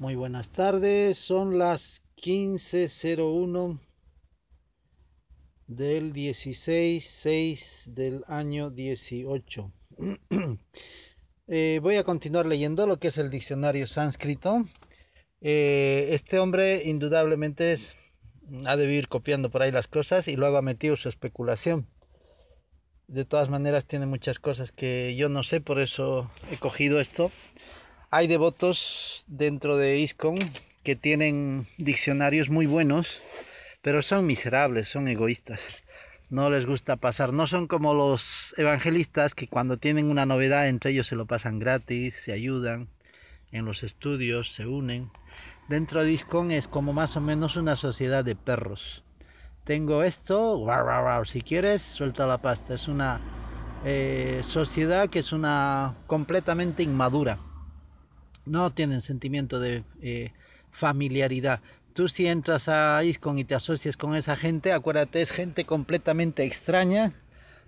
Muy 0.00 0.14
buenas 0.14 0.48
tardes, 0.48 1.18
son 1.18 1.58
las 1.58 2.02
15.01 2.16 3.78
del 5.66 6.14
16.6 6.14 7.60
del 7.84 8.24
año 8.26 8.70
18. 8.70 9.70
eh, 11.48 11.80
voy 11.82 11.96
a 11.96 12.04
continuar 12.04 12.46
leyendo 12.46 12.86
lo 12.86 12.98
que 12.98 13.08
es 13.08 13.18
el 13.18 13.28
diccionario 13.28 13.86
sánscrito. 13.86 14.64
Eh, 15.42 16.08
este 16.12 16.38
hombre 16.38 16.82
indudablemente 16.84 17.76
ha 18.64 18.76
de 18.78 18.94
ir 18.94 19.06
copiando 19.06 19.50
por 19.50 19.60
ahí 19.60 19.70
las 19.70 19.86
cosas 19.86 20.28
y 20.28 20.36
luego 20.36 20.56
ha 20.56 20.62
metido 20.62 20.96
su 20.96 21.10
especulación. 21.10 21.86
De 23.06 23.26
todas 23.26 23.50
maneras 23.50 23.84
tiene 23.84 24.06
muchas 24.06 24.38
cosas 24.38 24.72
que 24.72 25.14
yo 25.14 25.28
no 25.28 25.42
sé, 25.42 25.60
por 25.60 25.78
eso 25.78 26.30
he 26.50 26.56
cogido 26.56 27.00
esto 27.00 27.30
hay 28.12 28.26
devotos 28.26 29.24
dentro 29.28 29.76
de 29.76 29.98
ISKCON 30.00 30.38
que 30.82 30.96
tienen 30.96 31.66
diccionarios 31.78 32.50
muy 32.50 32.66
buenos, 32.66 33.06
pero 33.82 34.02
son 34.02 34.26
miserables, 34.26 34.88
son 34.88 35.06
egoístas. 35.06 35.60
No 36.28 36.50
les 36.50 36.66
gusta 36.66 36.96
pasar, 36.96 37.32
no 37.32 37.46
son 37.46 37.68
como 37.68 37.94
los 37.94 38.54
evangelistas 38.58 39.34
que 39.34 39.46
cuando 39.46 39.76
tienen 39.76 40.10
una 40.10 40.26
novedad 40.26 40.68
entre 40.68 40.90
ellos 40.90 41.06
se 41.06 41.14
lo 41.14 41.26
pasan 41.26 41.60
gratis, 41.60 42.14
se 42.24 42.32
ayudan 42.32 42.88
en 43.52 43.64
los 43.64 43.84
estudios, 43.84 44.52
se 44.54 44.66
unen. 44.66 45.10
Dentro 45.68 46.02
de 46.02 46.10
ISKCON 46.10 46.50
es 46.50 46.66
como 46.66 46.92
más 46.92 47.16
o 47.16 47.20
menos 47.20 47.54
una 47.54 47.76
sociedad 47.76 48.24
de 48.24 48.34
perros. 48.34 49.04
Tengo 49.64 50.02
esto, 50.02 50.66
si 51.26 51.42
quieres, 51.42 51.82
suelta 51.82 52.26
la 52.26 52.38
pasta. 52.38 52.74
Es 52.74 52.88
una 52.88 53.20
eh, 53.84 54.40
sociedad 54.42 55.08
que 55.10 55.20
es 55.20 55.32
una 55.32 55.94
completamente 56.08 56.82
inmadura 56.82 57.38
no 58.44 58.70
tienen 58.72 59.02
sentimiento 59.02 59.60
de 59.60 59.84
eh, 60.00 60.32
familiaridad. 60.70 61.60
Tú 61.94 62.08
si 62.08 62.26
entras 62.26 62.68
a 62.68 63.02
ISCON 63.04 63.38
y 63.38 63.44
te 63.44 63.54
asocias 63.54 63.96
con 63.96 64.14
esa 64.14 64.36
gente, 64.36 64.72
acuérdate, 64.72 65.22
es 65.22 65.30
gente 65.30 65.64
completamente 65.64 66.44
extraña, 66.44 67.12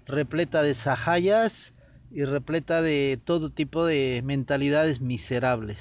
repleta 0.06 0.62
de 0.62 0.74
sahayas 0.74 1.74
y 2.10 2.24
repleta 2.24 2.82
de 2.82 3.20
todo 3.24 3.50
tipo 3.50 3.84
de 3.84 4.22
mentalidades 4.24 5.00
miserables. 5.00 5.78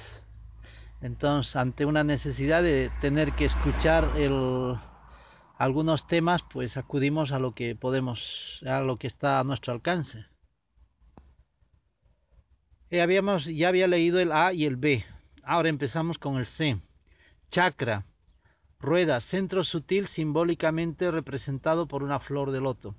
Entonces, 1.00 1.56
ante 1.56 1.84
una 1.84 2.04
necesidad 2.04 2.62
de 2.62 2.90
tener 3.00 3.32
que 3.32 3.44
escuchar 3.44 4.12
el, 4.16 4.76
algunos 5.58 6.06
temas, 6.06 6.42
pues 6.52 6.76
acudimos 6.76 7.32
a 7.32 7.38
lo 7.38 7.54
que 7.54 7.74
podemos, 7.74 8.60
a 8.66 8.80
lo 8.80 8.96
que 8.96 9.08
está 9.08 9.40
a 9.40 9.44
nuestro 9.44 9.72
alcance. 9.72 10.31
Eh, 12.92 13.00
habíamos, 13.00 13.46
ya 13.46 13.68
había 13.68 13.86
leído 13.86 14.20
el 14.20 14.32
A 14.32 14.52
y 14.52 14.66
el 14.66 14.76
B. 14.76 15.02
Ahora 15.44 15.70
empezamos 15.70 16.18
con 16.18 16.36
el 16.36 16.44
C. 16.44 16.76
Chakra. 17.48 18.04
Rueda, 18.78 19.18
centro 19.22 19.64
sutil 19.64 20.08
simbólicamente 20.08 21.10
representado 21.10 21.88
por 21.88 22.02
una 22.02 22.20
flor 22.20 22.50
de 22.50 22.60
loto. 22.60 22.94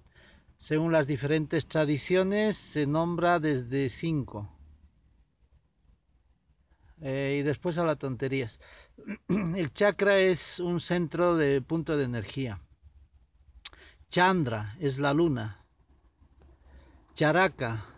Según 0.57 0.93
las 0.93 1.05
diferentes 1.05 1.67
tradiciones, 1.67 2.57
se 2.57 2.87
nombra 2.87 3.39
desde 3.39 3.89
cinco. 3.89 4.49
Eh, 6.99 7.37
y 7.41 7.43
después 7.43 7.77
a 7.77 7.83
las 7.83 7.99
tonterías. 7.99 8.59
El 9.27 9.73
chakra 9.73 10.17
es 10.17 10.59
un 10.59 10.79
centro 10.79 11.35
de 11.35 11.61
punto 11.61 11.95
de 11.97 12.05
energía. 12.05 12.59
Chandra 14.09 14.75
es 14.79 14.97
la 14.97 15.13
luna. 15.13 15.63
Charaka 17.13 17.92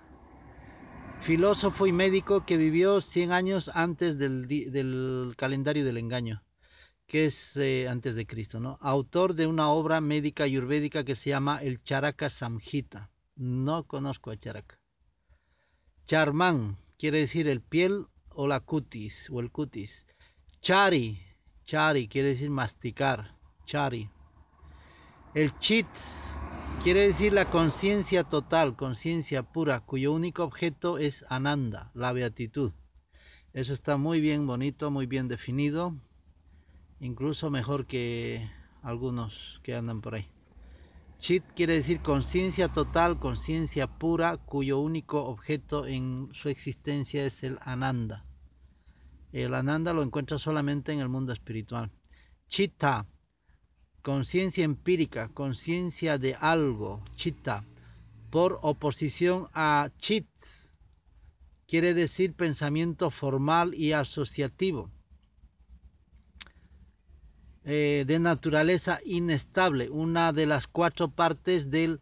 filósofo 1.26 1.88
y 1.88 1.92
médico 1.92 2.46
que 2.46 2.56
vivió 2.56 3.02
100 3.02 3.32
años 3.32 3.72
antes 3.74 4.20
del, 4.20 4.48
del 4.48 5.34
calendario 5.36 5.84
del 5.84 5.98
engaño, 5.98 6.44
que 7.08 7.26
es 7.26 7.58
eh, 7.58 7.88
antes 7.90 8.14
de 8.14 8.28
Cristo, 8.28 8.60
¿no? 8.60 8.78
Autor 8.80 9.34
de 9.34 9.48
una 9.48 9.70
obra 9.70 10.02
médica 10.02 10.44
ayurvédica 10.44 11.04
que 11.04 11.16
se 11.16 11.32
llama 11.32 11.64
el 11.64 11.82
Charaka 11.82 12.30
Samhita. 12.30 13.10
No 13.36 13.86
conozco 13.86 14.30
a 14.30 14.38
Charaka. 14.38 14.78
Charman 16.06 16.78
quiere 17.00 17.22
decir 17.22 17.48
el 17.48 17.62
piel 17.62 18.06
o 18.30 18.48
la 18.48 18.60
cutis 18.60 19.28
o 19.32 19.40
el 19.40 19.50
cutis. 19.50 20.06
Chari, 20.62 21.20
chari 21.64 22.08
quiere 22.08 22.30
decir 22.30 22.52
masticar, 22.52 23.36
chari. 23.66 24.08
El 25.34 25.58
chit 25.58 25.88
Quiere 26.86 27.08
decir 27.08 27.34
la 27.34 27.50
conciencia 27.50 28.26
total, 28.26 28.76
conciencia 28.76 29.42
pura, 29.42 29.80
cuyo 29.80 30.14
único 30.14 30.44
objeto 30.44 31.00
es 31.00 31.26
Ananda, 31.30 31.90
la 31.96 32.14
beatitud. 32.14 32.74
Eso 33.54 33.74
está 33.74 33.98
muy 33.98 34.22
bien 34.22 34.46
bonito, 34.46 34.92
muy 34.92 35.08
bien 35.08 35.28
definido, 35.28 35.96
incluso 37.00 37.50
mejor 37.50 37.88
que 37.88 38.48
algunos 38.84 39.60
que 39.64 39.74
andan 39.74 40.02
por 40.02 40.14
ahí. 40.14 40.28
Chit 41.18 41.44
quiere 41.56 41.74
decir 41.74 42.02
conciencia 42.02 42.68
total, 42.68 43.18
conciencia 43.18 43.88
pura, 43.88 44.38
cuyo 44.38 44.80
único 44.80 45.26
objeto 45.26 45.88
en 45.88 46.30
su 46.34 46.50
existencia 46.50 47.26
es 47.26 47.42
el 47.42 47.58
Ananda. 47.62 48.26
El 49.32 49.56
Ananda 49.56 49.92
lo 49.92 50.04
encuentra 50.04 50.38
solamente 50.38 50.94
en 50.94 51.00
el 51.00 51.10
mundo 51.10 51.34
espiritual. 51.34 51.90
Chitta 52.48 53.08
conciencia 54.06 54.64
empírica, 54.64 55.28
conciencia 55.30 56.20
de 56.20 56.36
algo, 56.36 57.02
chitta, 57.16 57.64
por 58.30 58.60
oposición 58.62 59.48
a 59.52 59.90
chit, 59.98 60.28
quiere 61.68 61.96
decir 61.96 62.36
pensamiento 62.36 63.10
formal 63.10 63.74
y 63.74 63.94
asociativo, 63.94 64.92
eh, 67.64 68.04
de 68.06 68.20
naturaleza 68.20 69.00
inestable, 69.06 69.90
una 69.90 70.34
de 70.34 70.46
las 70.46 70.68
cuatro 70.68 71.10
partes 71.10 71.72
del 71.72 72.00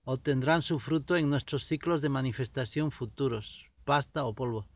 obtendrán 0.05 0.63
su 0.63 0.79
fruto 0.79 1.17
en 1.17 1.29
nuestros 1.29 1.67
ciclos 1.67 2.03
de 2.03 2.09
manifestación 2.09 2.91
futuros, 2.91 3.67
pasta 3.85 4.25
o 4.25 4.35
polvo. 4.35 4.67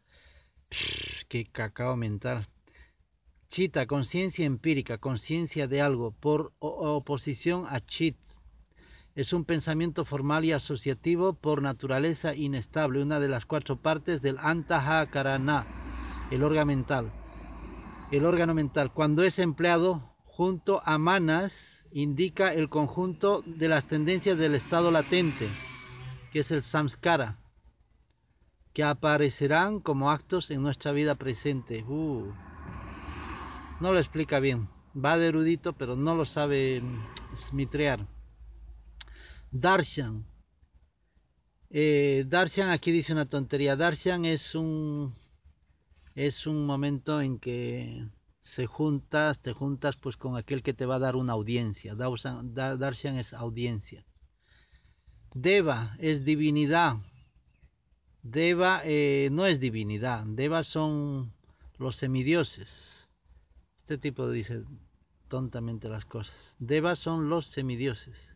qué 1.29 1.47
cacao 1.47 1.97
mental. 1.97 2.47
Chita, 3.49 3.87
conciencia 3.87 4.45
empírica, 4.45 4.99
conciencia 4.99 5.67
de 5.67 5.81
algo, 5.81 6.13
por 6.13 6.53
oposición 6.59 7.67
a 7.69 7.81
chit. 7.81 8.17
Es 9.15 9.33
un 9.33 9.45
pensamiento 9.45 10.05
formal 10.05 10.45
y 10.45 10.53
asociativo 10.53 11.33
por 11.33 11.63
naturaleza 11.63 12.35
inestable, 12.35 13.03
una 13.03 13.19
de 13.19 13.29
las 13.29 13.47
cuatro 13.47 13.81
partes 13.81 14.21
del 14.21 14.39
antahakarana, 14.39 15.67
el 16.31 16.43
órgano 16.43 16.67
mental. 16.67 17.11
El 18.11 18.25
órgano 18.27 18.55
mental, 18.55 18.93
cuando 18.93 19.23
es 19.25 19.39
empleado 19.39 20.15
junto 20.25 20.81
a 20.87 20.99
manas, 20.99 21.53
indica 21.93 22.53
el 22.53 22.69
conjunto 22.69 23.43
de 23.47 23.69
las 23.69 23.87
tendencias 23.87 24.39
del 24.39 24.55
estado 24.55 24.91
latente, 24.91 25.49
que 26.33 26.41
es 26.41 26.51
el 26.51 26.63
samskara, 26.63 27.39
que 28.73 28.85
aparecerán 28.85 29.81
como 29.81 30.11
actos 30.11 30.51
en 30.51 30.63
nuestra 30.63 30.93
vida 30.93 31.15
presente. 31.15 31.83
Uh, 31.85 32.33
no 33.81 33.93
lo 33.93 33.99
explica 33.99 34.41
bien, 34.41 34.69
va 34.95 35.17
de 35.17 35.29
erudito, 35.29 35.73
pero 35.73 35.97
no 35.97 36.15
lo 36.15 36.25
sabe 36.25 36.83
mitrear. 37.53 38.07
Darshan. 39.51 40.27
Eh, 41.71 42.25
darshan 42.27 42.71
aquí 42.71 42.91
dice 42.91 43.13
una 43.13 43.27
tontería. 43.27 43.77
Darshan 43.77 44.25
es 44.25 44.55
un 44.55 45.15
es 46.15 46.47
un 46.47 46.67
momento 46.67 47.21
en 47.21 47.39
que 47.39 48.05
se 48.55 48.67
juntas, 48.67 49.41
te 49.41 49.53
juntas 49.53 49.97
pues 49.97 50.17
con 50.17 50.37
aquel 50.37 50.63
que 50.63 50.75
te 50.75 50.87
va 50.87 50.97
a 50.97 51.01
dar 51.01 51.17
una 51.17 51.33
audiencia. 51.33 51.95
Darshan 51.95 53.17
es 53.17 53.33
audiencia. 53.33 54.05
Deva 55.35 55.97
es 55.99 56.25
divinidad. 56.25 56.97
Deva 58.23 58.83
eh, 58.85 59.29
no 59.31 59.47
es 59.47 59.61
divinidad. 59.61 60.25
Deva 60.27 60.65
son 60.65 61.33
los 61.79 61.97
semidioses. 61.97 62.69
Este 63.81 63.99
tipo 63.99 64.31
dice 64.31 64.65
tontamente 65.29 65.89
las 65.89 66.05
cosas. 66.05 66.57
Deva 66.59 66.97
son 66.97 67.29
los 67.29 67.47
semidioses. 67.47 68.35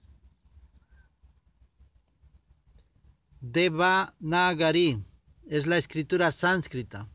Devanagari 3.40 5.02
es 5.48 5.66
la 5.66 5.78
escritura 5.78 6.30
sánscrita. 6.30 7.08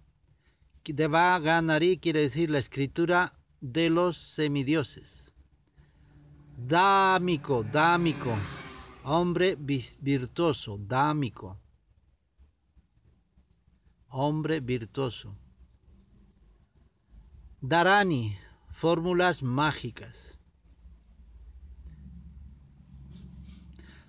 Devanagari 0.94 1.98
quiere 2.00 2.22
decir 2.22 2.50
la 2.50 2.60
escritura 2.60 3.34
de 3.62 3.90
los 3.90 4.18
semidioses. 4.36 5.34
Dámico, 6.58 7.64
dámico, 7.64 8.36
hombre 9.04 9.56
virtuoso, 9.56 10.78
dámico, 10.80 11.58
hombre 14.10 14.60
virtuoso. 14.60 15.36
Darani, 17.62 18.38
fórmulas 18.74 19.42
mágicas. 19.44 20.38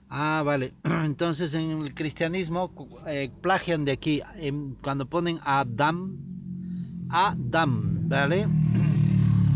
Ah, 0.09 0.43
vale. 0.45 0.73
Entonces 0.85 1.53
en 1.55 1.83
el 1.83 1.95
cristianismo 1.95 2.73
eh, 3.07 3.31
plagian 3.43 3.85
de 3.85 3.93
aquí, 3.93 4.23
cuando 4.83 5.07
ponen 5.07 5.39
Adam, 5.43 6.38
Adam, 7.11 8.09
¿vale? 8.09 8.49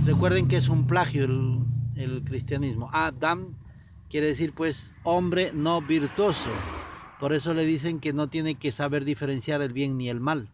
Recuerden 0.05 0.49
que 0.49 0.57
es 0.57 0.69
un 0.69 0.87
plagio 0.87 1.25
el, 1.25 2.23
cristianismo. 2.25 2.91
Adam 2.93 3.55
quiere 4.09 4.29
decir 4.29 4.53
pues 4.55 4.95
hombre 5.05 5.53
no 5.53 5.81
virtuoso. 5.83 6.51
Por 7.21 7.33
eso 7.33 7.55
le 7.55 7.65
dicen 7.65 8.01
que 8.01 8.13
no 8.13 8.29
tiene 8.29 8.57
que 8.57 8.73
saber 8.73 9.05
diferenciar 9.05 9.63
el 9.63 9.73
bien 9.73 9.97
ni 9.97 10.09
el 10.09 10.19
mal. 10.19 10.49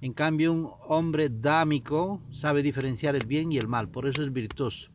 En 0.00 0.12
cambio, 0.12 0.52
un 0.52 0.70
hombre 0.88 1.28
dámico 1.28 2.20
sabe 2.30 2.62
diferenciar 2.62 3.16
el 3.16 3.26
bien 3.26 3.50
y 3.50 3.58
el 3.58 3.66
mal, 3.66 3.88
por 3.88 4.06
eso 4.06 4.22
es 4.22 4.32
virtuoso. 4.32 4.90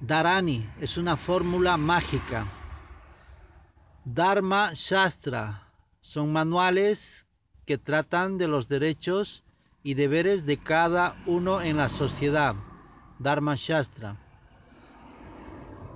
Dharani 0.00 0.64
es 0.80 0.96
una 0.96 1.16
fórmula 1.16 1.76
mágica. 1.76 2.46
Dharma 4.04 4.72
Shastra 4.74 5.68
son 6.00 6.32
manuales 6.32 7.27
que 7.68 7.76
tratan 7.76 8.38
de 8.38 8.48
los 8.48 8.66
derechos 8.66 9.44
y 9.82 9.92
deberes 9.92 10.46
de 10.46 10.56
cada 10.56 11.22
uno 11.26 11.60
en 11.60 11.76
la 11.76 11.90
sociedad. 11.90 12.54
Dharma 13.18 13.56
Shastra. 13.56 14.16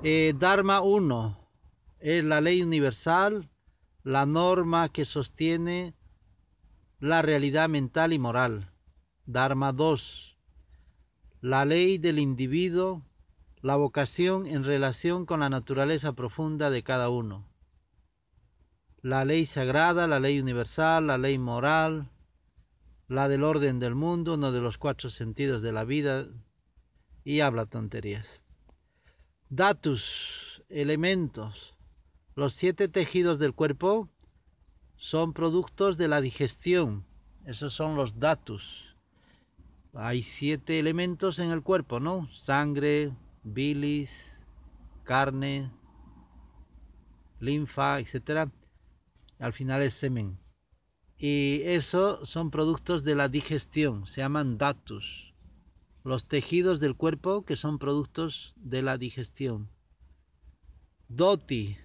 Eh, 0.03 0.35
Dharma 0.39 0.83
1 0.83 1.39
es 2.01 2.25
la 2.25 2.43
ley 2.43 2.63
universal, 2.63 3.49
la 4.05 4.27
norma 4.27 4.91
que 4.91 5.07
sostiene 5.07 5.95
la 7.01 7.23
realidad 7.23 7.71
mental 7.71 8.13
y 8.13 8.19
moral. 8.19 8.69
Dharma 9.25 9.73
2. 9.73 10.37
La 11.41 11.65
ley 11.65 11.97
del 11.97 12.19
individuo 12.19 13.01
la 13.63 13.77
vocación 13.77 14.47
en 14.47 14.65
relación 14.65 15.25
con 15.25 15.41
la 15.41 15.49
naturaleza 15.49 16.13
profunda 16.13 16.69
de 16.69 16.83
cada 16.83 17.09
uno. 17.09 17.47
La 19.03 19.25
ley 19.25 19.47
sagrada, 19.47 20.07
la 20.07 20.21
ley 20.21 20.39
universal, 20.39 21.09
la 21.09 21.19
ley 21.19 21.37
moral, 21.37 22.09
la 23.09 23.29
del 23.29 23.43
orden 23.43 23.81
del 23.81 23.97
mundo, 23.97 24.35
uno 24.35 24.53
de 24.53 24.61
los 24.61 24.79
cuatro 24.79 25.11
sentidos 25.11 25.61
de 25.61 25.73
la 25.73 25.83
vida, 25.83 26.29
y 27.25 27.41
habla 27.41 27.67
tonterías. 27.67 28.27
Datus, 29.51 30.05
elementos. 30.69 31.75
Los 32.37 32.55
siete 32.55 32.89
tejidos 32.89 33.41
del 33.41 33.55
cuerpo 33.55 34.09
son 34.97 35.33
productos 35.33 35.99
de 35.99 36.07
la 36.07 36.21
digestión. 36.21 37.05
Esos 37.45 37.73
son 37.75 37.97
los 37.97 38.21
datus. 38.21 38.95
Hay 39.95 40.23
siete 40.23 40.79
elementos 40.79 41.41
en 41.41 41.51
el 41.51 41.63
cuerpo, 41.63 41.99
¿no? 41.99 42.29
Sangre, 42.33 43.13
bilis, 43.43 44.11
carne, 45.05 45.71
linfa, 47.41 47.99
etcétera, 47.99 48.49
al 49.43 49.53
final 49.53 49.83
es 49.83 49.95
semen. 49.95 50.39
Y 51.19 51.63
eso 51.65 52.25
son 52.25 52.53
productos 52.53 53.03
de 53.03 53.17
la 53.17 53.29
digestión, 53.29 54.07
se 54.07 54.21
llaman 54.21 54.57
datus. 54.57 55.35
Los 56.05 56.27
tejidos 56.27 56.79
del 56.79 56.95
cuerpo 56.95 57.45
que 57.45 57.57
son 57.57 57.81
productos 57.81 58.55
de 58.57 58.83
la 58.83 58.99
digestión. 58.99 59.69
Doti 61.09 61.77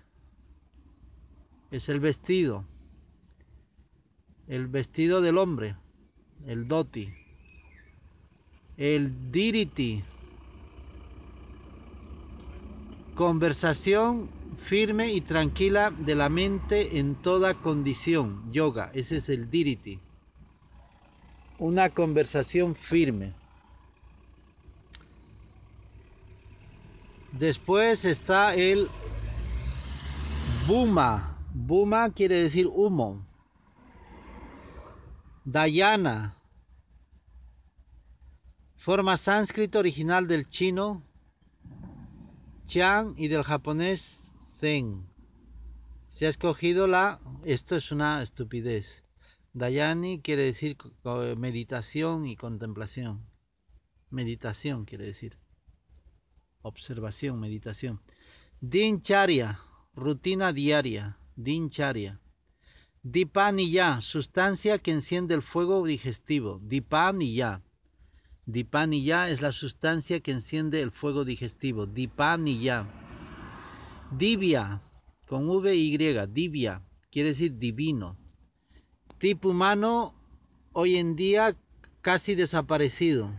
es 1.72 1.90
el 1.90 2.00
vestido. 2.00 2.64
El 4.48 4.68
vestido 4.68 5.22
del 5.22 5.40
hombre, 5.40 5.76
el 6.46 6.68
doti. 6.68 7.10
El 8.78 9.32
diriti 9.32 10.04
Conversación 13.16 14.37
firme 14.68 15.14
y 15.14 15.22
tranquila 15.22 15.92
de 15.92 16.14
la 16.14 16.30
mente 16.30 17.00
en 17.00 17.16
toda 17.16 17.56
condición. 17.56 18.52
Yoga, 18.52 18.92
ese 18.94 19.18
es 19.18 19.30
el 19.30 19.50
diriti. 19.50 20.00
Una 21.58 21.90
conversación 21.90 22.76
firme. 22.76 23.34
Después 27.32 28.04
está 28.04 28.56
el 28.56 28.90
Buma. 30.68 31.38
Buma 31.54 32.10
quiere 32.12 32.44
decir 32.44 32.68
humo. 32.68 33.26
Dayana. 35.46 36.36
Forma 38.76 39.18
sánscrita 39.18 39.80
original 39.80 40.28
del 40.28 40.48
chino 40.48 41.04
Chang 42.68 43.14
y 43.18 43.28
del 43.30 43.44
japonés 43.44 44.17
Zen. 44.60 45.08
Se 46.08 46.26
ha 46.26 46.30
escogido 46.30 46.88
la... 46.88 47.20
Esto 47.46 47.76
es 47.76 47.92
una 47.92 48.24
estupidez. 48.24 48.86
Dayani 49.54 50.22
quiere 50.22 50.44
decir 50.44 50.78
meditación 51.38 52.26
y 52.26 52.36
contemplación. 52.36 53.26
Meditación 54.10 54.86
quiere 54.86 55.06
decir. 55.06 55.38
Observación, 56.62 57.40
meditación. 57.40 58.02
Dincharya, 58.60 59.60
rutina 59.94 60.54
diaria. 60.54 61.18
Dincharya. 61.36 62.20
Dipaniya, 63.04 64.02
sustancia 64.02 64.80
que 64.80 64.92
enciende 64.92 65.36
el 65.36 65.44
fuego 65.44 65.86
digestivo. 65.86 66.60
Dipaniya. 66.64 67.62
Dipaniya 68.46 69.30
es 69.30 69.42
la 69.42 69.52
sustancia 69.52 70.20
que 70.20 70.32
enciende 70.32 70.82
el 70.82 70.92
fuego 70.92 71.26
digestivo. 71.26 71.86
Dipaniya. 71.86 73.07
Divya, 74.12 74.82
con 75.28 75.50
V 75.50 75.76
y, 75.76 75.98
divya, 76.28 76.82
quiere 77.12 77.30
decir 77.30 77.58
divino. 77.58 78.18
Tipo 79.18 79.50
humano, 79.50 80.14
hoy 80.74 80.98
en 80.98 81.16
día 81.16 81.56
casi 82.02 82.36
desaparecido. 82.36 83.30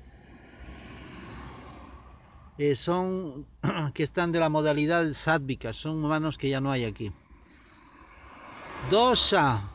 Eh, 2.58 2.74
son 2.74 3.46
que 3.94 4.02
están 4.02 4.32
de 4.32 4.40
la 4.40 4.48
modalidad 4.48 5.10
sádvica, 5.14 5.72
son 5.72 6.04
humanos 6.04 6.36
que 6.36 6.50
ya 6.50 6.60
no 6.60 6.70
hay 6.70 6.84
aquí. 6.84 7.12
Dosha, 8.90 9.70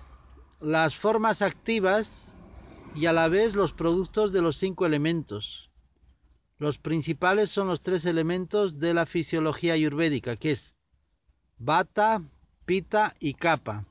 las 0.60 0.96
formas 0.96 1.42
activas 1.42 2.08
y 2.96 3.06
a 3.08 3.14
la 3.14 3.28
vez 3.30 3.56
los 3.56 3.74
productos 3.74 4.32
de 4.32 4.42
los 4.42 4.58
cinco 4.58 4.86
elementos. 4.86 5.70
Los 6.60 6.78
principales 6.78 7.50
son 7.50 7.68
los 7.68 7.82
tres 7.82 8.06
elementos 8.06 8.80
de 8.80 8.94
la 8.94 9.06
fisiología 9.06 9.74
ayurvédica, 9.74 10.36
que 10.36 10.52
es 10.52 10.78
bata, 11.64 12.22
pita 12.66 13.16
y 13.20 13.34
capa. 13.34 13.86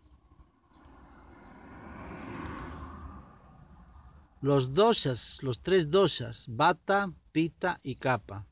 Los 4.41 4.75
doshas, 4.75 5.38
los 5.43 5.62
tres 5.62 5.91
doshas, 5.91 6.45
bata, 6.49 7.11
pita 7.33 7.81
y 7.83 7.95
capa. 7.95 8.45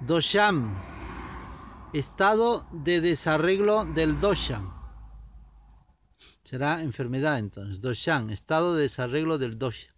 Dosham, 0.00 0.74
estado 1.92 2.66
de 2.72 3.00
desarreglo 3.00 3.84
del 3.84 4.18
dosha. 4.18 4.62
Será 6.42 6.82
enfermedad 6.82 7.38
entonces. 7.38 7.80
Doshan, 7.80 8.30
estado 8.30 8.74
de 8.74 8.82
desarreglo 8.82 9.38
del 9.38 9.58
dosha. 9.58 9.94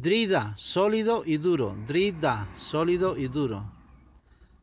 Drida, 0.00 0.54
sólido 0.56 1.22
y 1.26 1.36
duro. 1.36 1.76
Drida, 1.86 2.48
sólido 2.56 3.16
y 3.16 3.28
duro. 3.28 3.72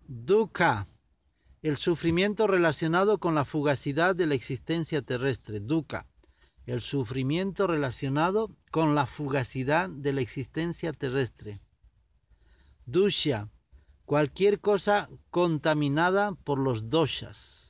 Dukkha, 0.08 0.88
el 1.62 1.78
sufrimiento 1.78 2.48
relacionado 2.48 3.18
con 3.20 3.36
la 3.36 3.46
fugacidad 3.46 4.16
de 4.16 4.26
la 4.26 4.36
existencia 4.36 5.02
terrestre. 5.02 5.60
Dukkha, 5.60 6.06
el 6.66 6.82
sufrimiento 6.82 7.68
relacionado 7.68 8.50
con 8.72 8.96
la 8.96 9.06
fugacidad 9.06 9.90
de 9.90 10.14
la 10.14 10.22
existencia 10.22 10.94
terrestre. 10.94 11.62
Dusha, 12.86 13.50
cualquier 14.06 14.60
cosa 14.60 15.10
contaminada 15.30 16.32
por 16.32 16.58
los 16.60 16.90
doshas 16.90 17.68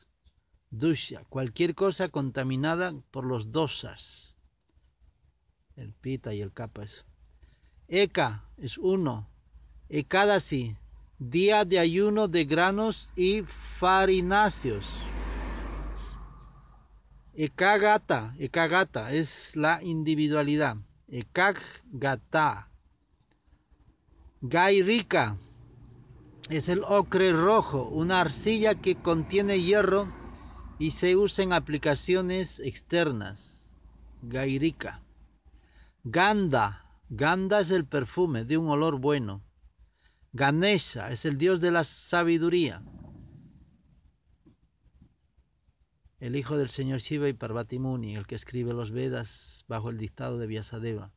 dusha, 0.70 1.24
cualquier 1.30 1.76
cosa 1.76 2.10
contaminada 2.10 2.94
por 3.12 3.26
los 3.26 3.52
dosas. 3.52 4.36
El 5.76 5.94
pita 5.94 6.34
y 6.34 6.42
el 6.42 6.52
kappa 6.52 6.84
es. 6.84 7.06
Eka 7.88 8.44
es 8.58 8.78
uno. 8.78 9.28
Ekadasi, 9.90 10.76
día 11.20 11.64
de 11.64 11.80
ayuno 11.80 12.28
de 12.28 12.44
granos 12.44 13.14
y 13.16 13.44
farináceos. 13.80 14.86
Ekagata, 17.34 18.36
ekagata 18.40 19.14
es 19.14 19.30
la 19.56 19.82
individualidad. 19.84 20.78
Ekagata. 21.08 22.68
Gairika 24.42 25.38
es 26.50 26.68
el 26.68 26.84
ocre 26.84 27.32
rojo, 27.32 27.84
una 27.84 28.22
arcilla 28.22 28.76
que 28.76 28.96
contiene 28.96 29.62
hierro 29.62 30.12
y 30.78 30.92
se 30.92 31.16
usa 31.16 31.44
en 31.44 31.54
aplicaciones 31.54 32.60
externas. 32.60 33.74
Gairika. 34.22 35.02
Ganda. 36.04 36.87
Ganda 37.10 37.62
es 37.62 37.72
el 37.72 37.86
perfume 37.86 38.44
de 38.44 38.58
un 38.58 38.70
olor 38.70 39.00
bueno. 39.00 39.42
Ganesha 40.34 41.10
es 41.12 41.24
el 41.26 41.38
dios 41.38 41.62
de 41.62 41.72
la 41.72 41.84
sabiduría. 41.84 42.82
El 46.20 46.36
hijo 46.36 46.58
del 46.58 46.70
señor 46.70 47.00
Shiva 47.00 47.30
y 47.30 47.34
Parvati 47.34 47.80
Muni, 47.80 48.16
el 48.16 48.28
que 48.28 48.36
escribe 48.36 48.74
los 48.74 48.92
Vedas 48.92 49.64
bajo 49.68 49.90
el 49.90 49.98
dictado 49.98 50.38
de 50.38 50.48
Vyasadeva. 50.48 51.12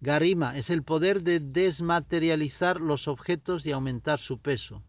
Garima 0.00 0.56
es 0.56 0.70
el 0.70 0.82
poder 0.82 1.22
de 1.22 1.40
desmaterializar 1.40 2.80
los 2.80 3.06
objetos 3.06 3.64
y 3.64 3.72
aumentar 3.72 4.18
su 4.18 4.40
peso. 4.40 4.82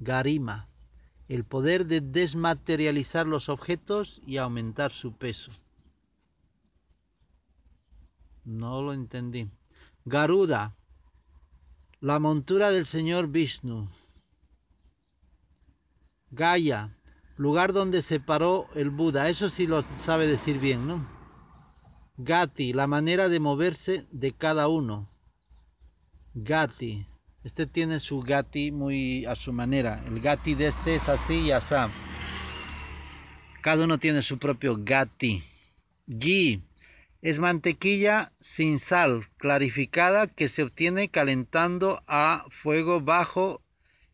Garima, 0.00 0.68
el 1.28 1.44
poder 1.44 1.86
de 1.86 2.00
desmaterializar 2.00 3.26
los 3.26 3.48
objetos 3.48 4.20
y 4.26 4.38
aumentar 4.38 4.90
su 4.92 5.16
peso. 5.16 5.52
No 8.44 8.82
lo 8.82 8.92
entendí. 8.92 9.48
Garuda, 10.04 10.76
la 12.00 12.18
montura 12.18 12.70
del 12.70 12.86
señor 12.86 13.28
Vishnu. 13.28 13.88
Gaya, 16.30 16.94
lugar 17.36 17.72
donde 17.72 18.02
se 18.02 18.20
paró 18.20 18.66
el 18.74 18.90
Buda. 18.90 19.28
Eso 19.28 19.48
sí 19.48 19.66
lo 19.66 19.82
sabe 20.04 20.26
decir 20.26 20.58
bien, 20.58 20.86
¿no? 20.86 21.08
Gati, 22.16 22.72
la 22.72 22.86
manera 22.86 23.28
de 23.28 23.40
moverse 23.40 24.06
de 24.10 24.32
cada 24.32 24.68
uno. 24.68 25.08
Gati, 26.34 27.06
este 27.44 27.66
tiene 27.66 28.00
su 28.00 28.20
gati 28.20 28.70
muy 28.70 29.24
a 29.26 29.34
su 29.34 29.52
manera. 29.52 30.02
El 30.06 30.20
gati 30.20 30.54
de 30.54 30.68
este 30.68 30.96
es 30.96 31.08
así 31.08 31.34
y 31.34 31.50
así. 31.50 31.74
Cada 33.62 33.84
uno 33.84 33.98
tiene 33.98 34.22
su 34.22 34.38
propio 34.38 34.76
gati. 34.78 35.42
Gi, 36.06 36.62
es 37.24 37.38
mantequilla 37.38 38.32
sin 38.38 38.80
sal, 38.80 39.24
clarificada, 39.38 40.26
que 40.26 40.48
se 40.48 40.62
obtiene 40.62 41.08
calentando 41.08 42.02
a 42.06 42.44
fuego 42.62 43.00
bajo 43.00 43.62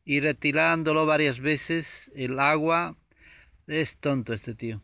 y 0.05 0.21
retirándolo 0.21 1.07
varias 1.07 1.41
veces. 1.41 1.89
El 2.15 2.39
agua 2.39 2.95
es 3.67 3.97
tonto 3.99 4.33
este 4.33 4.55
tío. 4.55 4.81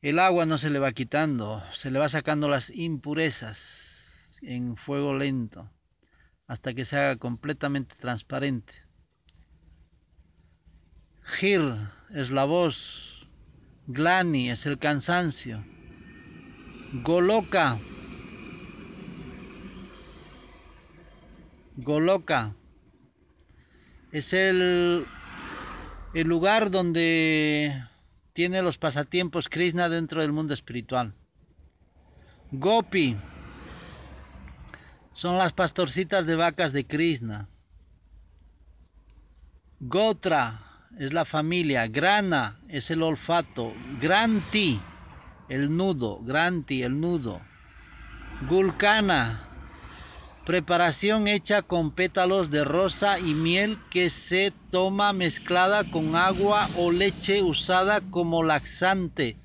El 0.00 0.18
agua 0.18 0.46
no 0.46 0.56
se 0.56 0.70
le 0.70 0.78
va 0.78 0.92
quitando, 0.92 1.62
se 1.74 1.90
le 1.90 1.98
va 1.98 2.08
sacando 2.08 2.48
las 2.48 2.70
impurezas 2.70 3.58
en 4.40 4.78
fuego 4.78 5.14
lento 5.14 5.70
hasta 6.46 6.72
que 6.72 6.86
se 6.86 6.96
haga 6.96 7.16
completamente 7.16 7.96
transparente. 7.96 8.72
Gir 11.22 11.90
es 12.14 12.30
la 12.30 12.46
voz, 12.46 13.28
Glani 13.88 14.48
es 14.48 14.64
el 14.64 14.78
cansancio. 14.78 15.62
Goloka. 17.02 17.78
Goloka. 21.76 22.54
Es 24.12 24.32
el, 24.32 25.04
el 26.14 26.26
lugar 26.26 26.70
donde 26.70 27.84
tiene 28.32 28.62
los 28.62 28.78
pasatiempos 28.78 29.48
Krishna 29.48 29.88
dentro 29.88 30.20
del 30.20 30.32
mundo 30.32 30.54
espiritual. 30.54 31.14
Gopi. 32.52 33.16
Son 35.12 35.36
las 35.38 35.52
pastorcitas 35.52 36.26
de 36.26 36.36
vacas 36.36 36.72
de 36.72 36.86
Krishna. 36.86 37.48
Gotra 39.80 40.88
es 40.98 41.12
la 41.12 41.24
familia. 41.24 41.86
Grana 41.88 42.60
es 42.68 42.90
el 42.90 43.02
olfato. 43.02 43.72
Granti 44.00 44.80
el 45.48 45.76
nudo, 45.76 46.20
granti, 46.22 46.82
el 46.82 47.00
nudo. 47.00 47.40
Gulcana, 48.48 49.48
preparación 50.44 51.26
hecha 51.26 51.62
con 51.62 51.92
pétalos 51.92 52.50
de 52.50 52.64
rosa 52.64 53.18
y 53.18 53.34
miel 53.34 53.78
que 53.90 54.10
se 54.10 54.52
toma 54.70 55.12
mezclada 55.12 55.90
con 55.90 56.14
agua 56.14 56.68
o 56.76 56.92
leche 56.92 57.42
usada 57.42 58.00
como 58.10 58.42
laxante, 58.42 59.36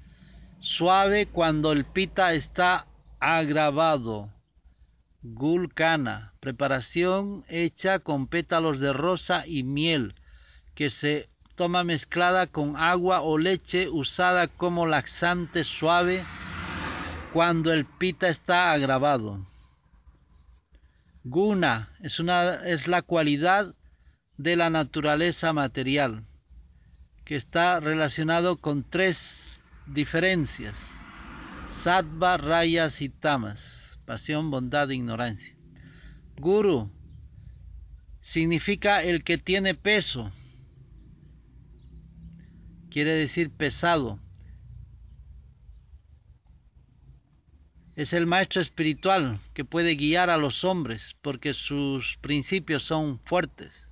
suave 0.60 1.28
cuando 1.28 1.72
el 1.72 1.86
pita 1.86 2.34
está 2.34 2.86
agravado. 3.20 4.30
Gulcana, 5.24 6.34
preparación 6.40 7.46
hecha 7.48 8.00
con 8.00 8.28
pétalos 8.28 8.80
de 8.80 8.92
rosa 8.92 9.46
y 9.48 9.64
miel 9.64 10.16
que 10.76 10.90
se 10.90 11.31
toma 11.62 11.84
mezclada 11.84 12.48
con 12.48 12.76
agua 12.76 13.22
o 13.22 13.38
leche 13.38 13.88
usada 13.88 14.48
como 14.48 14.88
laxante 14.88 15.64
suave 15.64 16.26
cuando 17.34 17.72
el 17.72 17.86
pita 17.86 18.30
está 18.30 18.72
agravado. 18.72 19.46
Guna 21.24 21.90
es, 22.00 22.20
una, 22.20 22.68
es 22.68 22.88
la 22.88 23.04
cualidad 23.04 23.76
de 24.38 24.56
la 24.56 24.72
naturaleza 24.72 25.54
material 25.54 26.24
que 27.26 27.36
está 27.36 27.80
relacionado 27.80 28.58
con 28.58 28.84
tres 28.84 29.20
diferencias, 29.86 30.76
sattva, 31.84 32.38
rayas 32.38 33.00
y 33.04 33.10
tamas, 33.10 34.00
pasión, 34.08 34.50
bondad 34.50 34.90
e 34.90 34.96
ignorancia. 34.96 35.56
Guru 36.38 36.92
significa 38.20 39.04
el 39.04 39.24
que 39.24 39.38
tiene 39.38 39.76
peso, 39.76 40.32
quiere 42.92 43.14
decir 43.14 43.50
pesado. 43.50 44.20
Es 47.96 48.14
el 48.14 48.28
maestro 48.28 48.62
espiritual 48.62 49.40
que 49.54 49.66
puede 49.66 49.96
guiar 49.96 50.30
a 50.30 50.38
los 50.38 50.64
hombres 50.64 51.16
porque 51.22 51.54
sus 51.54 52.18
principios 52.22 52.84
son 52.84 53.20
fuertes. 53.26 53.88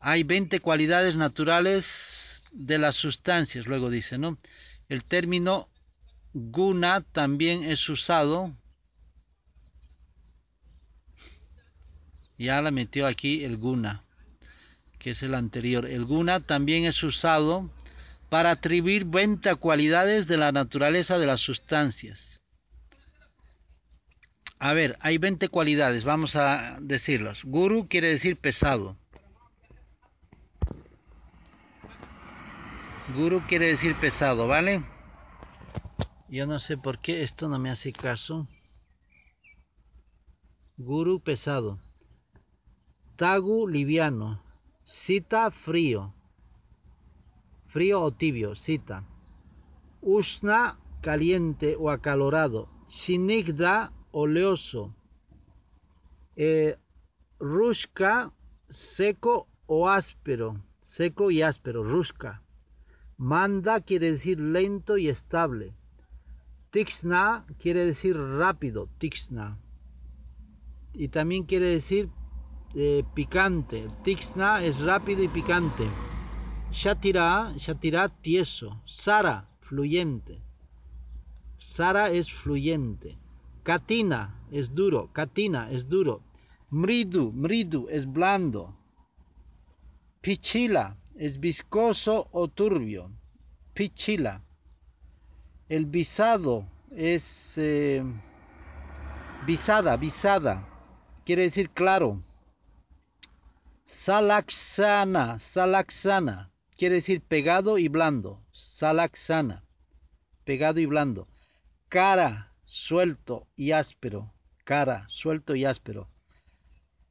Hay 0.00 0.22
20 0.22 0.60
cualidades 0.60 1.16
naturales 1.16 1.86
de 2.52 2.78
las 2.78 2.96
sustancias, 2.96 3.66
luego 3.66 3.90
dice, 3.90 4.16
¿no? 4.16 4.38
El 4.88 5.04
término 5.04 5.68
guna 6.32 7.00
también 7.00 7.64
es 7.64 7.88
usado 7.88 8.54
ya 12.38 12.62
la 12.62 12.70
metió 12.70 13.06
aquí 13.06 13.44
el 13.44 13.56
guna, 13.56 14.04
que 14.98 15.10
es 15.10 15.22
el 15.22 15.34
anterior. 15.34 15.84
El 15.86 16.04
guna 16.04 16.40
también 16.40 16.84
es 16.84 17.02
usado 17.02 17.68
para 18.30 18.52
atribuir 18.52 19.04
20 19.04 19.56
cualidades 19.56 20.26
de 20.26 20.36
la 20.36 20.52
naturaleza 20.52 21.18
de 21.18 21.26
las 21.26 21.40
sustancias. 21.40 22.40
A 24.60 24.72
ver, 24.72 24.96
hay 25.00 25.18
20 25.18 25.48
cualidades, 25.48 26.04
vamos 26.04 26.36
a 26.36 26.78
decirlas. 26.80 27.40
Guru 27.44 27.86
quiere 27.88 28.08
decir 28.08 28.36
pesado. 28.36 28.96
Guru 33.14 33.42
quiere 33.48 33.68
decir 33.68 33.94
pesado, 33.96 34.46
¿vale? 34.46 34.84
Yo 36.28 36.46
no 36.46 36.58
sé 36.58 36.76
por 36.76 36.98
qué 36.98 37.22
esto 37.22 37.48
no 37.48 37.58
me 37.58 37.70
hace 37.70 37.92
caso. 37.92 38.48
Guru 40.76 41.20
pesado. 41.20 41.78
Tagu 43.18 43.66
liviano. 43.66 44.40
Cita 44.84 45.50
frío. 45.50 46.14
Frío 47.66 48.00
o 48.00 48.12
tibio, 48.12 48.54
cita. 48.54 49.04
Usna 50.00 50.78
caliente 51.02 51.74
o 51.76 51.90
acalorado. 51.90 52.68
Shinigda 52.88 53.92
oleoso. 54.12 54.94
Eh, 56.36 56.78
rushka 57.40 58.32
seco 58.68 59.48
o 59.66 59.88
áspero. 59.88 60.62
Seco 60.80 61.32
y 61.32 61.42
áspero, 61.42 61.82
rushka. 61.82 62.44
Manda 63.16 63.80
quiere 63.80 64.12
decir 64.12 64.38
lento 64.38 64.96
y 64.96 65.08
estable. 65.08 65.74
Tixna 66.70 67.46
quiere 67.58 67.84
decir 67.84 68.16
rápido, 68.16 68.88
tixna. 68.98 69.58
Y 70.92 71.08
también 71.08 71.46
quiere 71.46 71.66
decir 71.66 72.10
picante. 73.14 73.88
Tixna 74.04 74.62
es 74.62 74.80
rápido 74.80 75.22
y 75.22 75.28
picante. 75.28 75.84
Shatira, 76.72 77.52
Shatira 77.56 78.08
tieso. 78.08 78.80
Sara, 78.86 79.48
fluyente. 79.60 80.38
Sara 81.58 82.10
es 82.10 82.30
fluyente. 82.30 83.18
Katina 83.62 84.34
es 84.50 84.74
duro, 84.74 85.10
Katina 85.12 85.70
es 85.70 85.88
duro. 85.88 86.22
Mridu, 86.70 87.32
mridu 87.32 87.88
es 87.90 88.04
blando. 88.06 88.74
Pichila 90.20 90.96
es 91.16 91.38
viscoso 91.38 92.28
o 92.32 92.48
turbio. 92.48 93.10
Pichila. 93.74 94.42
El 95.68 95.86
visado 95.86 96.66
es 96.90 97.24
eh, 97.56 98.02
visada, 99.46 99.96
visada. 99.96 100.66
Quiere 101.24 101.42
decir 101.42 101.70
claro. 101.70 102.22
Salaxana, 104.08 105.38
salaxana. 105.52 106.50
Quiere 106.78 106.94
decir 106.94 107.20
pegado 107.20 107.76
y 107.76 107.88
blando. 107.88 108.40
Salaxana. 108.78 109.64
Pegado 110.46 110.80
y 110.80 110.86
blando. 110.86 111.28
Cara, 111.90 112.54
suelto 112.64 113.46
y 113.54 113.72
áspero. 113.72 114.32
Cara, 114.64 115.04
suelto 115.10 115.54
y 115.54 115.66
áspero. 115.66 116.08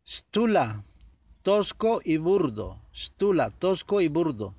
Stula, 0.08 0.82
tosco 1.44 2.02
y 2.04 2.18
burdo. 2.18 2.82
Stula, 2.96 3.52
tosco 3.52 4.02
y 4.02 4.08
burdo. 4.08 4.56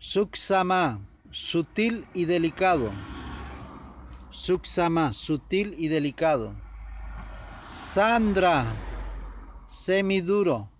Suksama, 0.00 1.00
sutil 1.30 2.04
y 2.12 2.26
delicado. 2.26 2.92
Suksama, 4.32 5.14
sutil 5.14 5.74
y 5.78 5.88
delicado. 5.88 6.52
Sandra, 7.94 8.66
semiduro. 9.66 10.73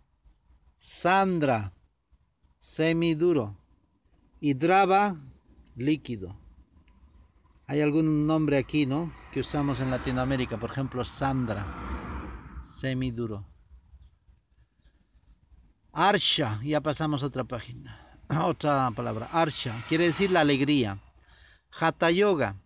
Sandra, 1.05 1.75
semiduro. 2.59 3.59
Y 4.41 4.55
Drava, 4.55 5.17
líquido. 5.77 6.35
Hay 7.67 7.83
algún 7.83 8.27
nombre 8.27 8.57
aquí, 8.57 8.87
¿no? 8.87 9.13
Que 9.31 9.41
usamos 9.41 9.81
en 9.81 9.91
Latinoamérica, 9.91 10.57
por 10.57 10.71
ejemplo, 10.71 11.05
Sandra, 11.05 11.67
semiduro. 12.81 13.45
Arsha, 15.93 16.59
ya 16.63 16.81
pasamos 16.81 17.23
a 17.23 17.27
otra 17.27 17.45
página. 17.45 18.01
Otra 18.47 18.91
palabra, 18.93 19.29
Arsha, 19.31 19.85
quiere 19.91 20.05
decir 20.05 20.31
la 20.31 20.41
alegría. 20.41 21.01
Hatha 21.79 22.11
Yoga, 22.13 22.57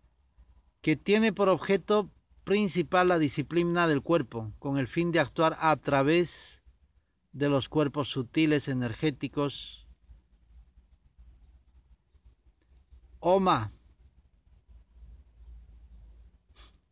que 0.81 0.95
tiene 0.95 1.33
por 1.33 1.49
objeto 1.49 2.09
principal 2.45 3.09
la 3.09 3.19
disciplina 3.19 3.89
del 3.89 4.03
cuerpo, 4.03 4.53
con 4.61 4.79
el 4.79 4.87
fin 4.87 5.11
de 5.11 5.19
actuar 5.19 5.59
a 5.61 5.75
través 5.75 6.58
de 7.33 7.49
los 7.49 7.69
cuerpos 7.69 8.09
sutiles, 8.09 8.69
energéticos. 8.69 9.87
Oma, 13.21 13.73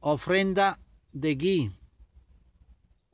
ofrenda 0.01 0.79
de 1.13 1.35
gui 1.35 1.73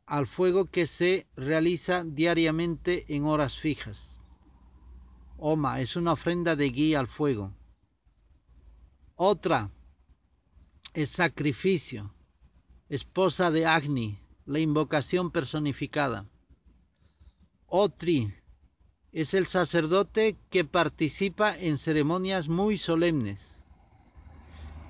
al 0.07 0.27
fuego 0.27 0.67
que 0.67 0.87
se 0.87 1.27
realiza 1.37 2.05
diariamente 2.05 3.05
en 3.15 3.25
horas 3.25 3.59
fijas. 3.59 4.21
Oma 5.39 5.81
es 5.81 5.97
una 5.97 6.13
ofrenda 6.13 6.55
de 6.55 6.71
gui 6.71 6.95
al 6.95 7.09
fuego. 7.09 7.53
Otra 9.17 9.71
es 10.95 11.11
sacrificio, 11.11 12.15
esposa 12.89 13.51
de 13.51 13.67
Agni, 13.67 14.19
la 14.45 14.59
invocación 14.59 15.31
personificada. 15.31 16.29
Otri 17.75 18.31
es 19.13 19.33
el 19.33 19.47
sacerdote 19.47 20.37
que 20.51 20.63
participa 20.63 21.57
en 21.59 21.79
ceremonias 21.79 22.47
muy 22.47 22.77
solemnes. 22.77 23.41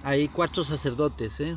Hay 0.03 0.27
cuatro 0.27 0.65
sacerdotes, 0.65 1.39
¿eh? 1.39 1.57